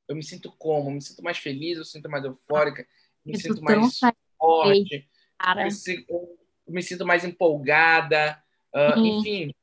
Eu 0.08 0.16
me 0.16 0.22
sinto 0.22 0.50
como? 0.52 0.88
Eu 0.88 0.94
me 0.94 1.02
sinto 1.02 1.22
mais 1.22 1.36
feliz, 1.36 1.74
eu 1.74 1.80
me 1.80 1.86
sinto 1.86 2.08
mais 2.08 2.24
eufórica, 2.24 2.82
eu 3.26 3.32
me 3.32 3.38
sinto 3.38 3.62
mais 3.62 4.00
forte, 4.38 5.08
eu 5.54 5.64
me, 6.66 6.82
sinto, 6.82 7.06
mais 7.06 7.24
empolgada, 7.24 8.42
uh, 8.74 8.98
enfim. 8.98 9.54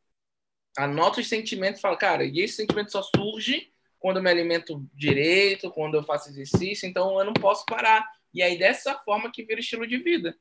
Anota 0.78 1.20
os 1.20 1.28
sentimentos 1.28 1.80
e 1.80 1.82
fala, 1.82 1.98
cara, 1.98 2.24
e 2.24 2.40
esse 2.40 2.58
sentimento 2.58 2.92
só 2.92 3.02
surge 3.02 3.74
quando 3.98 4.18
eu 4.18 4.24
me 4.24 4.30
alimento 4.30 4.88
direito, 4.94 5.72
quando 5.72 5.96
eu 5.96 6.04
faço 6.04 6.30
exercício, 6.30 6.88
então 6.88 7.18
eu 7.18 7.26
não 7.26 7.34
posso 7.34 7.66
parar. 7.66 8.08
E 8.32 8.44
aí, 8.44 8.56
dessa 8.56 8.94
forma 9.00 9.32
que 9.32 9.44
vira 9.44 9.60
estilo 9.60 9.88
de 9.88 9.98
vida. 9.98 10.38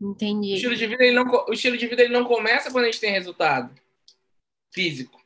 Entendi. 0.00 0.52
O 0.52 0.54
estilo 0.54 0.76
de 0.76 0.86
vida 0.86 1.04
ele 1.04 1.14
não, 1.14 1.24
o 1.24 1.52
estilo 1.52 1.76
de 1.76 1.86
vida 1.86 2.02
ele 2.02 2.12
não 2.12 2.24
começa 2.24 2.70
quando 2.72 2.84
a 2.84 2.86
gente 2.86 3.00
tem 3.00 3.12
resultado 3.12 3.74
físico. 4.72 5.20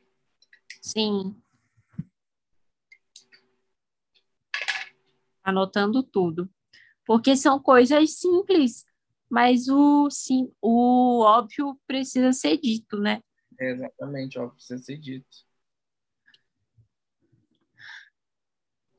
Sim. 0.81 1.35
Anotando 5.43 6.03
tudo. 6.03 6.49
Porque 7.05 7.37
são 7.37 7.61
coisas 7.61 8.17
simples, 8.17 8.85
mas 9.29 9.67
o, 9.69 10.09
sim, 10.09 10.51
o 10.61 11.21
óbvio 11.21 11.79
precisa 11.87 12.33
ser 12.33 12.57
dito, 12.57 12.99
né? 12.99 13.21
É 13.59 13.71
exatamente, 13.71 14.37
óbvio 14.39 14.55
precisa 14.55 14.83
ser 14.83 14.97
dito. 14.97 15.45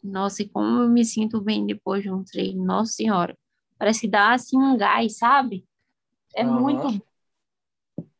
Nossa, 0.02 0.42
e 0.42 0.48
como 0.48 0.82
eu 0.82 0.88
me 0.88 1.04
sinto 1.04 1.40
bem 1.40 1.66
depois 1.66 2.02
de 2.02 2.10
um 2.10 2.22
treino, 2.22 2.64
nossa 2.64 2.92
senhora. 2.92 3.36
Parece 3.78 4.02
que 4.02 4.08
dá 4.08 4.32
assim 4.32 4.56
um 4.56 4.76
gás, 4.76 5.18
sabe? 5.18 5.66
É 6.34 6.44
uhum. 6.44 6.60
muito 6.60 7.06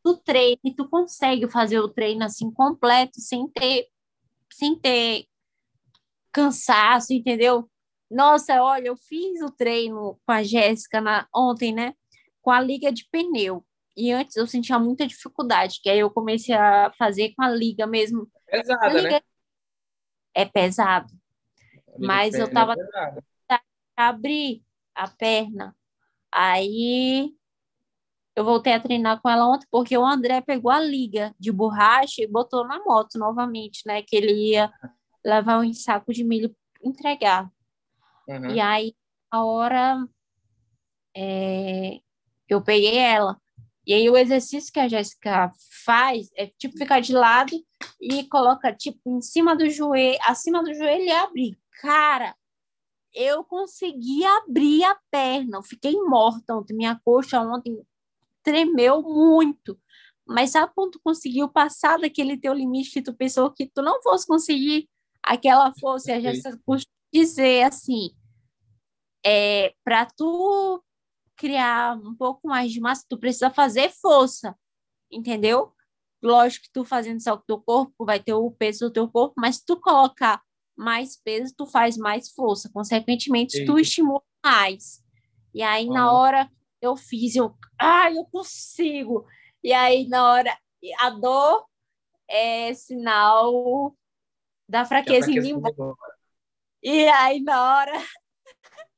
tu 0.03 0.17
treina 0.17 0.59
e 0.63 0.73
tu 0.73 0.87
consegue 0.87 1.49
fazer 1.49 1.79
o 1.79 1.89
treino 1.89 2.23
assim 2.23 2.49
completo 2.49 3.19
sem 3.19 3.47
ter 3.49 3.87
sem 4.51 4.75
ter 4.79 5.25
cansaço, 6.31 7.13
entendeu? 7.13 7.69
Nossa, 8.09 8.61
olha, 8.63 8.87
eu 8.87 8.95
fiz 8.95 9.41
o 9.41 9.51
treino 9.51 10.19
com 10.25 10.31
a 10.31 10.41
Jéssica 10.43 11.01
na, 11.01 11.27
ontem, 11.35 11.73
né? 11.73 11.93
Com 12.41 12.51
a 12.51 12.61
liga 12.61 12.91
de 12.91 13.05
pneu. 13.11 13.65
E 13.95 14.11
antes 14.11 14.37
eu 14.37 14.47
sentia 14.47 14.79
muita 14.79 15.05
dificuldade, 15.05 15.79
que 15.81 15.89
aí 15.89 15.99
eu 15.99 16.09
comecei 16.09 16.55
a 16.55 16.91
fazer 16.97 17.33
com 17.35 17.43
a 17.43 17.49
liga 17.49 17.85
mesmo. 17.85 18.29
Pesada, 18.45 18.87
liga... 18.89 19.09
né? 19.09 19.21
É 20.33 20.45
pesado. 20.45 21.13
Mas 21.99 22.35
eu 22.35 22.49
tava 22.49 22.75
é 23.49 23.59
abrir 23.95 24.63
a 24.97 25.07
perna. 25.07 25.75
Aí 26.31 27.31
eu 28.35 28.43
voltei 28.43 28.73
a 28.73 28.79
treinar 28.79 29.21
com 29.21 29.29
ela 29.29 29.47
ontem 29.47 29.67
porque 29.71 29.97
o 29.97 30.05
André 30.05 30.41
pegou 30.41 30.71
a 30.71 30.79
liga 30.79 31.33
de 31.39 31.51
borracha 31.51 32.21
e 32.21 32.27
botou 32.27 32.67
na 32.67 32.83
moto 32.83 33.17
novamente, 33.17 33.81
né? 33.85 34.01
Que 34.01 34.15
ele 34.15 34.51
ia 34.51 34.71
levar 35.23 35.59
um 35.59 35.73
saco 35.73 36.13
de 36.13 36.23
milho 36.23 36.55
entregar. 36.83 37.49
Uhum. 38.27 38.51
E 38.51 38.59
aí, 38.59 38.95
a 39.31 39.43
hora 39.43 40.07
é, 41.15 41.99
eu 42.47 42.61
peguei 42.61 42.97
ela. 42.97 43.39
E 43.85 43.93
aí, 43.93 44.09
o 44.09 44.17
exercício 44.17 44.71
que 44.71 44.79
a 44.79 44.87
Jéssica 44.87 45.51
faz 45.85 46.29
é 46.35 46.45
tipo 46.45 46.77
ficar 46.77 46.99
de 46.99 47.13
lado 47.13 47.55
e 48.01 48.23
coloca 48.25 48.73
tipo 48.73 48.99
em 49.07 49.21
cima 49.21 49.55
do 49.55 49.69
joelho, 49.69 50.19
acima 50.23 50.61
do 50.61 50.73
joelho 50.73 51.05
e 51.05 51.11
abrir. 51.11 51.57
Cara, 51.81 52.35
eu 53.13 53.43
consegui 53.43 54.23
abrir 54.23 54.83
a 54.83 54.97
perna. 55.09 55.57
Eu 55.57 55.63
fiquei 55.63 55.93
morta 56.01 56.55
ontem. 56.55 56.75
Minha 56.75 56.99
coxa 57.03 57.39
ontem 57.41 57.81
tremeu 58.43 59.01
muito. 59.01 59.79
Mas 60.25 60.51
sabe 60.51 60.71
quando 60.75 60.91
tu 60.91 60.99
conseguiu 61.03 61.47
passar 61.49 61.97
daquele 61.99 62.37
teu 62.37 62.53
limite 62.53 62.91
que 62.91 63.01
tu 63.01 63.13
pensou 63.13 63.51
que 63.51 63.65
tu 63.65 63.81
não 63.81 64.01
fosse 64.01 64.27
conseguir 64.27 64.89
aquela 65.23 65.73
força? 65.79 66.13
A 66.13 66.19
gente 66.19 66.41
dizer 67.13 67.63
assim, 67.63 68.11
é, 69.25 69.73
para 69.83 70.05
tu 70.05 70.83
criar 71.35 71.97
um 71.97 72.15
pouco 72.15 72.47
mais 72.47 72.71
de 72.71 72.79
massa, 72.79 73.05
tu 73.07 73.17
precisa 73.17 73.49
fazer 73.49 73.89
força, 73.89 74.55
entendeu? 75.11 75.73
Lógico 76.21 76.65
que 76.65 76.71
tu 76.73 76.83
fazendo 76.83 77.21
só 77.21 77.37
com 77.37 77.43
o 77.43 77.45
teu 77.45 77.61
corpo 77.61 78.05
vai 78.05 78.19
ter 78.19 78.33
o 78.33 78.51
peso 78.51 78.87
do 78.87 78.91
teu 78.91 79.07
corpo, 79.07 79.35
mas 79.37 79.61
tu 79.61 79.79
colocar 79.79 80.41
mais 80.77 81.17
peso, 81.17 81.53
tu 81.57 81.65
faz 81.65 81.97
mais 81.97 82.29
força. 82.29 82.69
Consequentemente, 82.71 83.57
Eita. 83.57 83.71
tu 83.71 83.79
estimula 83.79 84.21
mais. 84.45 85.03
E 85.53 85.63
aí, 85.63 85.87
na 85.87 86.11
hora 86.11 86.49
eu 86.81 86.95
fiz, 86.95 87.35
eu, 87.35 87.55
ah, 87.79 88.11
eu 88.11 88.23
consigo. 88.25 89.25
E 89.63 89.73
aí, 89.73 90.07
na 90.07 90.31
hora, 90.31 90.57
a 90.99 91.09
dor 91.09 91.65
é 92.27 92.73
sinal 92.73 93.95
da 94.69 94.85
fraqueza, 94.85 95.25
fraqueza 95.25 95.47
indo 95.47 95.67
embora. 95.67 95.95
E 96.83 97.07
aí, 97.07 97.41
na 97.41 97.77
hora, 97.77 97.91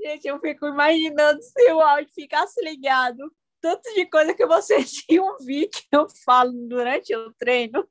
gente, 0.00 0.26
eu 0.26 0.40
fico 0.40 0.66
imaginando 0.66 1.42
se 1.42 1.72
o 1.72 1.80
áudio 1.80 2.12
ficasse 2.14 2.62
ligado. 2.64 3.30
Tanto 3.60 3.82
de 3.94 4.06
coisa 4.06 4.32
que 4.32 4.46
vocês 4.46 5.04
iam 5.10 5.36
ver 5.38 5.68
que 5.68 5.84
eu 5.92 6.08
falo 6.24 6.50
durante 6.66 7.14
o 7.14 7.30
treino. 7.34 7.86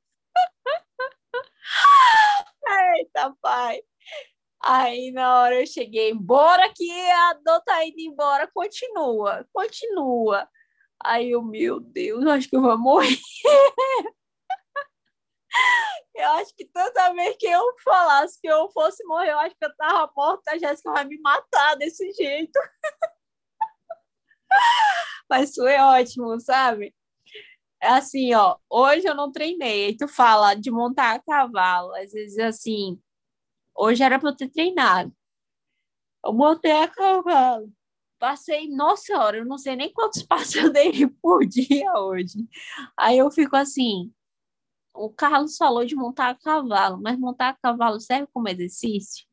Eita, 3.20 3.36
pai. 3.42 3.82
Aí 4.62 5.10
na 5.12 5.40
hora 5.40 5.60
eu 5.60 5.66
cheguei, 5.66 6.12
bora 6.14 6.72
que 6.74 6.90
a 7.10 7.34
dor 7.44 7.60
tá 7.62 7.84
indo 7.84 8.00
embora, 8.00 8.50
continua, 8.52 9.46
continua. 9.52 10.48
Aí 11.02 11.30
eu, 11.30 11.42
meu 11.42 11.80
Deus, 11.80 12.26
acho 12.26 12.48
que 12.48 12.56
eu 12.56 12.62
vou 12.62 12.78
morrer. 12.78 13.18
eu 16.14 16.28
acho 16.32 16.54
que 16.54 16.66
toda 16.66 17.12
vez 17.14 17.36
que 17.38 17.46
eu 17.46 17.62
falasse 17.84 18.40
que 18.40 18.48
eu 18.48 18.70
fosse 18.70 19.04
morrer, 19.04 19.32
eu 19.32 19.38
acho 19.38 19.56
que 19.56 19.64
eu 19.64 19.74
tava 19.76 20.12
morta, 20.16 20.52
a 20.52 20.58
Jéssica 20.58 20.92
vai 20.92 21.04
me 21.04 21.18
matar 21.20 21.76
desse 21.76 22.10
jeito. 22.12 22.58
Mas 25.28 25.54
foi 25.54 25.76
ótimo, 25.76 26.38
sabe? 26.40 26.94
É 27.82 27.88
assim, 27.88 28.34
ó, 28.34 28.58
hoje 28.68 29.06
eu 29.06 29.14
não 29.14 29.32
treinei, 29.32 29.86
aí 29.86 29.96
tu 29.96 30.06
fala 30.08 30.54
de 30.54 30.70
montar 30.70 31.14
a 31.14 31.18
cavalo, 31.20 31.94
às 31.94 32.12
vezes 32.12 32.38
assim, 32.38 33.00
Hoje 33.82 34.04
era 34.04 34.18
para 34.18 34.28
eu 34.28 34.36
ter 34.36 34.50
treinado. 34.50 35.10
Eu 36.22 36.34
montei 36.34 36.70
a 36.70 36.86
cavalo. 36.86 37.72
Passei, 38.18 38.68
nossa 38.68 39.04
senhora, 39.04 39.38
eu 39.38 39.46
não 39.46 39.56
sei 39.56 39.74
nem 39.74 39.90
quantos 39.90 40.22
passos 40.28 40.54
eu 40.54 40.70
dei 40.70 41.06
por 41.22 41.46
dia 41.46 41.90
hoje. 41.94 42.46
Aí 42.94 43.16
eu 43.16 43.30
fico 43.30 43.56
assim, 43.56 44.12
o 44.92 45.08
Carlos 45.08 45.56
falou 45.56 45.86
de 45.86 45.96
montar 45.96 46.28
a 46.28 46.34
cavalo, 46.34 47.00
mas 47.00 47.18
montar 47.18 47.48
a 47.48 47.54
cavalo 47.54 47.98
serve 47.98 48.28
como 48.34 48.50
exercício? 48.50 49.24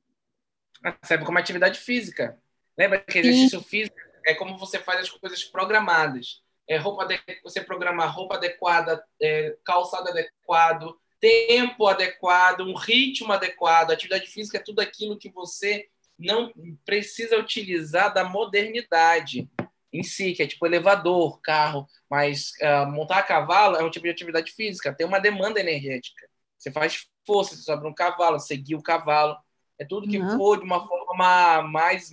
Ah, 0.81 0.97
serve 1.03 1.25
como 1.25 1.37
atividade 1.37 1.77
física. 1.77 2.41
Lembra 2.77 3.01
que 3.01 3.19
exercício 3.19 3.59
Sim. 3.59 3.65
físico 3.65 3.97
é 4.25 4.33
como 4.33 4.57
você 4.57 4.79
faz 4.79 5.01
as 5.01 5.09
coisas 5.09 5.43
programadas. 5.43 6.41
É 6.69 6.77
roupa 6.77 7.05
de... 7.05 7.19
você 7.43 7.59
programa 7.59 8.05
roupa 8.05 8.35
adequada, 8.35 9.05
é, 9.21 9.57
calçado 9.65 10.07
adequado, 10.07 10.97
tempo 11.19 11.87
adequado, 11.87 12.61
um 12.61 12.75
ritmo 12.75 13.33
adequado. 13.33 13.91
Atividade 13.91 14.27
física 14.27 14.57
é 14.57 14.63
tudo 14.63 14.79
aquilo 14.79 15.17
que 15.17 15.29
você 15.29 15.87
não 16.17 16.51
precisa 16.85 17.37
utilizar 17.37 18.13
da 18.13 18.23
modernidade. 18.23 19.49
em 19.91 20.03
si, 20.03 20.33
que 20.33 20.43
é 20.43 20.47
tipo 20.47 20.65
elevador, 20.65 21.39
carro, 21.41 21.87
mas 22.09 22.51
uh, 22.61 22.91
montar 22.91 23.19
a 23.19 23.23
cavalo 23.23 23.77
é 23.77 23.83
um 23.83 23.89
tipo 23.89 24.05
de 24.05 24.11
atividade 24.11 24.51
física, 24.51 24.93
tem 24.93 25.07
uma 25.07 25.17
demanda 25.17 25.59
energética. 25.61 26.27
Você 26.57 26.71
faz 26.71 27.07
força, 27.25 27.55
você 27.55 27.61
sobe 27.61 27.87
um 27.87 27.93
cavalo, 27.93 28.39
seguir 28.39 28.75
o 28.75 28.83
cavalo. 28.83 29.37
É 29.79 29.85
tudo 29.85 30.07
que 30.07 30.19
uhum. 30.19 30.37
for 30.37 30.57
de 30.57 30.65
uma 30.65 30.85
forma 30.87 31.61
mais 31.63 32.11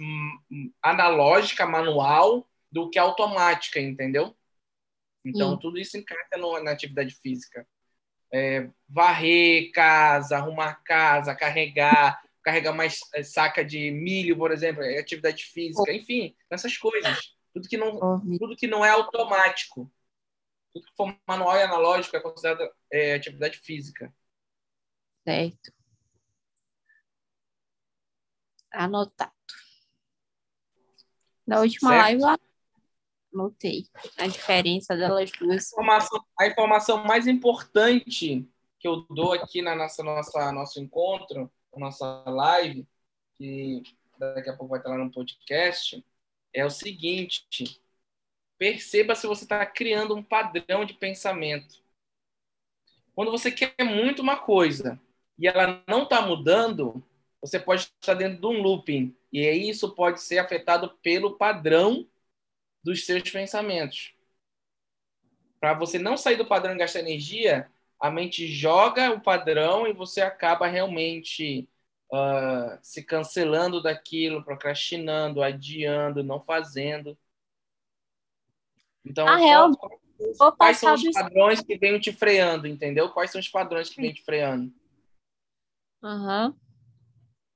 analógica, 0.82 1.66
manual, 1.66 2.46
do 2.70 2.90
que 2.90 2.98
automática, 2.98 3.80
entendeu? 3.80 4.36
Então, 5.24 5.52
uhum. 5.52 5.58
tudo 5.58 5.78
isso 5.78 5.96
encaixa 5.96 6.36
no, 6.36 6.62
na 6.62 6.72
atividade 6.72 7.14
física. 7.14 7.66
É, 8.36 8.68
varrer 8.88 9.70
casa, 9.70 10.36
arrumar 10.36 10.82
casa, 10.82 11.36
carregar, 11.36 12.20
carregar 12.42 12.72
mais 12.72 12.98
é, 13.14 13.22
saca 13.22 13.64
de 13.64 13.92
milho, 13.92 14.36
por 14.36 14.50
exemplo, 14.50 14.82
é 14.82 14.98
atividade 14.98 15.44
física, 15.44 15.92
enfim, 15.92 16.34
essas 16.50 16.76
coisas. 16.76 17.32
Tudo 17.52 17.68
que 17.68 17.76
não, 17.76 18.20
tudo 18.38 18.56
que 18.56 18.66
não 18.66 18.84
é 18.84 18.90
automático. 18.90 19.88
Tudo 20.72 20.86
que 20.86 20.96
for 20.96 21.16
manual 21.24 21.56
e 21.56 21.62
analógico 21.62 22.16
é 22.16 22.20
considerado 22.20 22.68
é, 22.92 23.14
atividade 23.14 23.58
física. 23.58 24.12
Certo. 25.24 25.72
Anotado. 28.72 29.32
Na 31.46 31.60
última 31.60 31.90
certo. 31.90 32.02
live 32.02 32.40
eu 33.34 33.40
anotei 33.40 33.86
a 34.16 34.26
diferença 34.26 34.96
delas 34.96 35.30
duas. 35.32 35.72
A 35.72 35.80
informação, 35.80 36.24
a 36.38 36.46
informação 36.46 37.04
mais 37.04 37.26
importante 37.26 38.48
que 38.78 38.88
eu 38.88 39.06
dou 39.10 39.32
aqui 39.32 39.60
na 39.60 39.74
nossa, 39.74 40.02
nossa 40.02 40.52
nosso 40.52 40.80
encontro, 40.80 41.50
nossa 41.76 42.22
live, 42.26 42.86
que 43.34 43.82
daqui 44.18 44.48
a 44.48 44.56
pouco 44.56 44.70
vai 44.70 44.78
estar 44.78 44.90
lá 44.90 44.98
no 44.98 45.10
podcast, 45.10 46.04
é 46.52 46.64
o 46.64 46.70
seguinte: 46.70 47.80
perceba 48.56 49.14
se 49.14 49.26
você 49.26 49.44
está 49.44 49.64
criando 49.66 50.14
um 50.14 50.22
padrão 50.22 50.84
de 50.84 50.94
pensamento. 50.94 51.82
Quando 53.14 53.30
você 53.30 53.50
quer 53.50 53.84
muito 53.84 54.22
uma 54.22 54.36
coisa 54.36 55.00
e 55.38 55.46
ela 55.46 55.82
não 55.86 56.04
está 56.04 56.20
mudando, 56.22 57.02
você 57.40 57.60
pode 57.60 57.82
estar 57.82 58.14
dentro 58.14 58.40
de 58.40 58.46
um 58.46 58.62
looping. 58.62 59.14
E 59.32 59.40
isso 59.68 59.94
pode 59.94 60.20
ser 60.20 60.38
afetado 60.38 60.90
pelo 61.02 61.36
padrão 61.36 62.06
dos 62.84 63.06
seus 63.06 63.28
pensamentos. 63.30 64.14
Para 65.58 65.72
você 65.72 65.98
não 65.98 66.16
sair 66.16 66.36
do 66.36 66.46
padrão 66.46 66.74
e 66.74 66.78
gastar 66.78 67.00
energia, 67.00 67.70
a 67.98 68.10
mente 68.10 68.46
joga 68.46 69.10
o 69.12 69.20
padrão 69.20 69.86
e 69.86 69.92
você 69.94 70.20
acaba 70.20 70.66
realmente 70.66 71.66
uh, 72.12 72.78
se 72.82 73.02
cancelando 73.02 73.82
daquilo, 73.82 74.44
procrastinando, 74.44 75.42
adiando, 75.42 76.22
não 76.22 76.38
fazendo. 76.40 77.16
Então, 79.02 79.26
a 79.26 79.36
real, 79.36 79.70
quais 80.56 80.78
são 80.78 80.94
os 80.94 81.10
padrões 81.10 81.60
que 81.62 81.78
vêm 81.78 81.98
te 81.98 82.12
freando, 82.12 82.66
entendeu? 82.66 83.10
Quais 83.10 83.30
são 83.30 83.40
os 83.40 83.48
padrões 83.48 83.88
que 83.88 84.00
vêm 84.00 84.12
te 84.12 84.22
freando? 84.22 84.72
Uhum. 86.02 86.54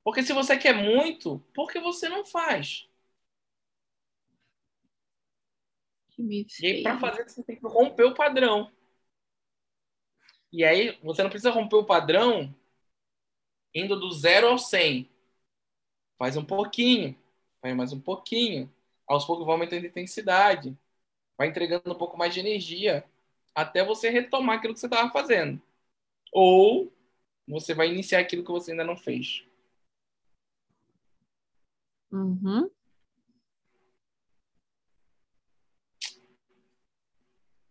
Porque 0.03 0.23
se 0.23 0.33
você 0.33 0.57
quer 0.57 0.75
muito, 0.75 1.39
por 1.55 1.71
que 1.71 1.79
você 1.79 2.09
não 2.09 2.25
faz? 2.25 2.88
E 6.61 6.67
aí, 6.67 6.83
para 6.83 6.99
fazer, 6.99 7.29
você 7.29 7.43
tem 7.43 7.57
que 7.57 7.67
romper 7.67 8.05
o 8.05 8.15
padrão. 8.15 8.71
E 10.53 10.65
aí, 10.65 10.99
você 11.03 11.23
não 11.23 11.31
precisa 11.31 11.51
romper 11.51 11.77
o 11.77 11.85
padrão 11.85 12.55
indo 13.75 13.99
do 13.99 14.11
zero 14.13 14.49
ao 14.49 14.59
100. 14.59 15.09
Faz 16.19 16.37
um 16.37 16.45
pouquinho, 16.45 17.17
faz 17.61 17.77
mais 17.77 17.93
um 17.93 18.01
pouquinho. 18.01 18.73
Aos 19.07 19.25
poucos 19.25 19.47
vai 19.47 19.55
aumentando 19.55 19.85
a 19.85 19.89
intensidade. 19.89 20.77
Vai 21.37 21.49
entregando 21.49 21.93
um 21.93 21.99
pouco 21.99 22.17
mais 22.19 22.35
de 22.35 22.41
energia 22.41 23.05
até 23.55 23.85
você 23.85 24.11
retomar 24.11 24.59
aquilo 24.59 24.75
que 24.75 24.81
você 24.81 24.87
estava 24.87 25.11
fazendo. 25.11 25.61
Ou 26.33 26.93
você 27.47 27.75
vai 27.75 27.89
iniciar 27.89 28.21
aquilo 28.21 28.45
que 28.45 28.51
você 28.51 28.73
ainda 28.73 28.85
não 28.85 28.97
fez. 28.97 29.45
Uhum. 32.11 32.71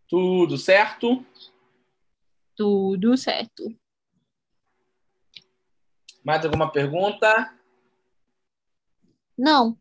Tudo 0.08 0.58
certo? 0.58 1.26
Tudo 2.56 3.18
certo. 3.18 3.64
Mais 6.24 6.44
alguma 6.46 6.72
pergunta? 6.72 7.54
Não. 9.38 9.78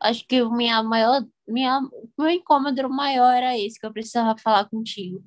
Acho 0.00 0.26
que 0.26 0.42
minha 0.44 0.82
maior, 0.82 1.26
minha, 1.46 1.80
meu 2.16 2.30
incômodo 2.30 2.88
maior 2.88 3.34
era 3.34 3.58
esse 3.58 3.78
que 3.78 3.84
eu 3.84 3.92
precisava 3.92 4.38
falar 4.38 4.68
contigo, 4.68 5.22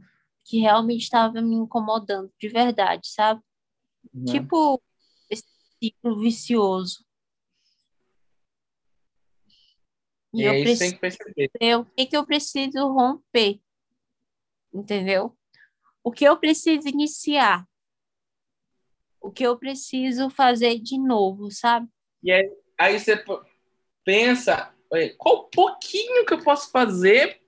que 0.46 0.60
realmente 0.60 1.04
estava 1.04 1.42
me 1.42 1.56
incomodando 1.56 2.32
de 2.40 2.48
verdade, 2.48 3.08
sabe? 3.08 3.42
Uhum. 4.14 4.26
Tipo 4.26 4.82
esse 5.30 5.44
ciclo 5.84 6.18
vicioso. 6.18 7.06
E, 10.34 10.42
e 10.42 10.46
eu 10.46 10.64
preciso 10.64 10.98
ver 11.60 11.78
o 11.78 11.86
que, 11.86 12.06
que 12.06 12.18
eu 12.18 12.26
preciso 12.26 12.88
romper. 12.88 13.62
Entendeu? 14.74 15.36
O 16.04 16.12
que 16.12 16.24
eu 16.24 16.38
preciso 16.38 16.88
iniciar 16.88 17.66
o 19.22 19.32
que 19.32 19.44
eu 19.44 19.56
preciso 19.56 20.30
fazer 20.32 20.80
de 20.80 20.98
novo, 20.98 21.52
sabe? 21.52 21.88
E 22.24 22.32
aí, 22.32 22.52
aí 22.78 23.00
você 23.00 23.24
pensa, 24.04 24.74
qual 25.18 25.44
pouquinho 25.46 26.26
que 26.26 26.34
eu 26.34 26.44
posso 26.44 26.72
fazer 26.72 27.40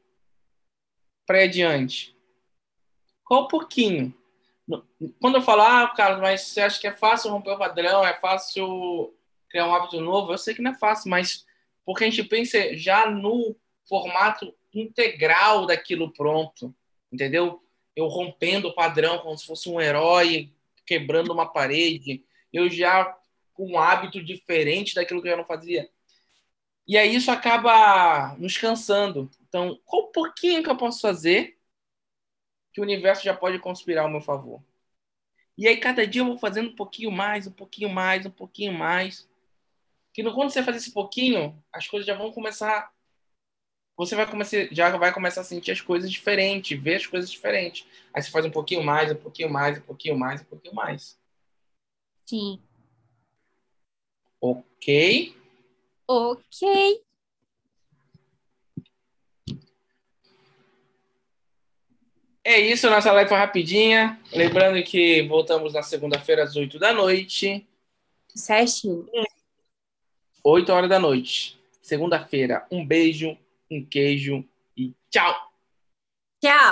para 1.25 1.43
adiante? 1.43 2.15
Qual 3.25 3.47
pouquinho? 3.47 4.13
Quando 5.19 5.35
eu 5.35 5.41
falo, 5.41 5.63
ah, 5.63 5.91
Carlos, 5.95 6.21
mas 6.21 6.41
você 6.41 6.61
acha 6.61 6.79
que 6.79 6.87
é 6.87 6.93
fácil 6.93 7.31
romper 7.31 7.51
o 7.51 7.57
padrão, 7.57 8.05
é 8.05 8.13
fácil 8.13 9.13
criar 9.49 9.67
um 9.67 9.73
hábito 9.73 9.99
novo? 9.99 10.31
Eu 10.31 10.37
sei 10.37 10.53
que 10.53 10.61
não 10.61 10.71
é 10.71 10.75
fácil, 10.75 11.09
mas 11.09 11.45
porque 11.83 12.03
a 12.03 12.09
gente 12.09 12.23
pensa 12.23 12.77
já 12.77 13.09
no 13.09 13.55
formato 13.89 14.53
integral 14.73 15.65
daquilo 15.65 16.13
pronto, 16.13 16.73
entendeu? 17.13 17.63
Eu 17.95 18.07
rompendo 18.07 18.69
o 18.69 18.73
padrão 18.73 19.19
como 19.19 19.37
se 19.37 19.45
fosse 19.45 19.69
um 19.69 19.79
herói 19.79 20.51
quebrando 20.85 21.31
uma 21.31 21.45
parede, 21.45 22.25
eu 22.51 22.69
já 22.69 23.17
com 23.53 23.71
um 23.71 23.77
hábito 23.79 24.21
diferente 24.21 24.95
daquilo 24.95 25.21
que 25.21 25.29
eu 25.29 25.37
não 25.37 25.45
fazia. 25.45 25.89
E 26.87 26.97
aí 26.97 27.15
isso 27.15 27.31
acaba 27.31 28.35
nos 28.37 28.57
cansando. 28.57 29.29
Então, 29.47 29.79
qual 29.85 30.07
pouquinho 30.07 30.63
que 30.63 30.69
eu 30.69 30.75
posso 30.75 30.99
fazer 30.99 31.57
que 32.73 32.81
o 32.81 32.83
universo 32.83 33.23
já 33.23 33.33
pode 33.33 33.59
conspirar 33.59 34.03
ao 34.03 34.09
meu 34.09 34.21
favor? 34.21 34.61
E 35.57 35.67
aí 35.67 35.77
cada 35.77 36.05
dia 36.05 36.21
eu 36.21 36.25
vou 36.25 36.37
fazendo 36.37 36.71
um 36.71 36.75
pouquinho 36.75 37.11
mais, 37.11 37.47
um 37.47 37.51
pouquinho 37.51 37.89
mais, 37.89 38.25
um 38.25 38.31
pouquinho 38.31 38.73
mais. 38.73 39.29
Que 40.11 40.23
quando 40.23 40.49
você 40.49 40.63
faz 40.63 40.77
esse 40.77 40.91
pouquinho, 40.91 41.63
as 41.71 41.87
coisas 41.87 42.05
já 42.05 42.15
vão 42.15 42.31
começar 42.31 42.92
você 43.95 44.15
vai 44.15 44.29
começar, 44.29 44.67
já 44.71 44.95
vai 44.97 45.13
começar 45.13 45.41
a 45.41 45.43
sentir 45.43 45.71
as 45.71 45.81
coisas 45.81 46.11
diferentes, 46.11 46.79
ver 46.79 46.95
as 46.95 47.05
coisas 47.05 47.31
diferentes. 47.31 47.85
Aí 48.13 48.21
você 48.21 48.31
faz 48.31 48.45
um 48.45 48.51
pouquinho 48.51 48.83
mais, 48.83 49.11
um 49.11 49.15
pouquinho 49.15 49.49
mais, 49.49 49.77
um 49.77 49.81
pouquinho 49.81 50.17
mais, 50.17 50.41
um 50.41 50.45
pouquinho 50.45 50.75
mais. 50.75 51.17
Sim. 52.25 52.59
Ok. 54.41 55.35
Ok. 56.07 57.03
É 62.45 62.59
isso, 62.59 62.89
nossa 62.89 63.11
live 63.13 63.29
foi 63.29 63.37
rapidinha. 63.37 64.19
Lembrando 64.33 64.83
que 64.83 65.21
voltamos 65.27 65.73
na 65.73 65.81
segunda-feira 65.81 66.43
às 66.43 66.55
8 66.57 66.77
da 66.77 66.91
noite. 66.91 67.65
Certinho. 68.35 69.07
8 70.43 70.69
horas 70.73 70.89
da 70.89 70.99
noite. 70.99 71.57
Segunda-feira. 71.81 72.67
Um 72.69 72.85
beijo 72.85 73.37
um 73.77 73.85
queijo 73.85 74.47
e 74.77 74.93
tchau! 75.09 75.33
Tchau! 76.41 76.53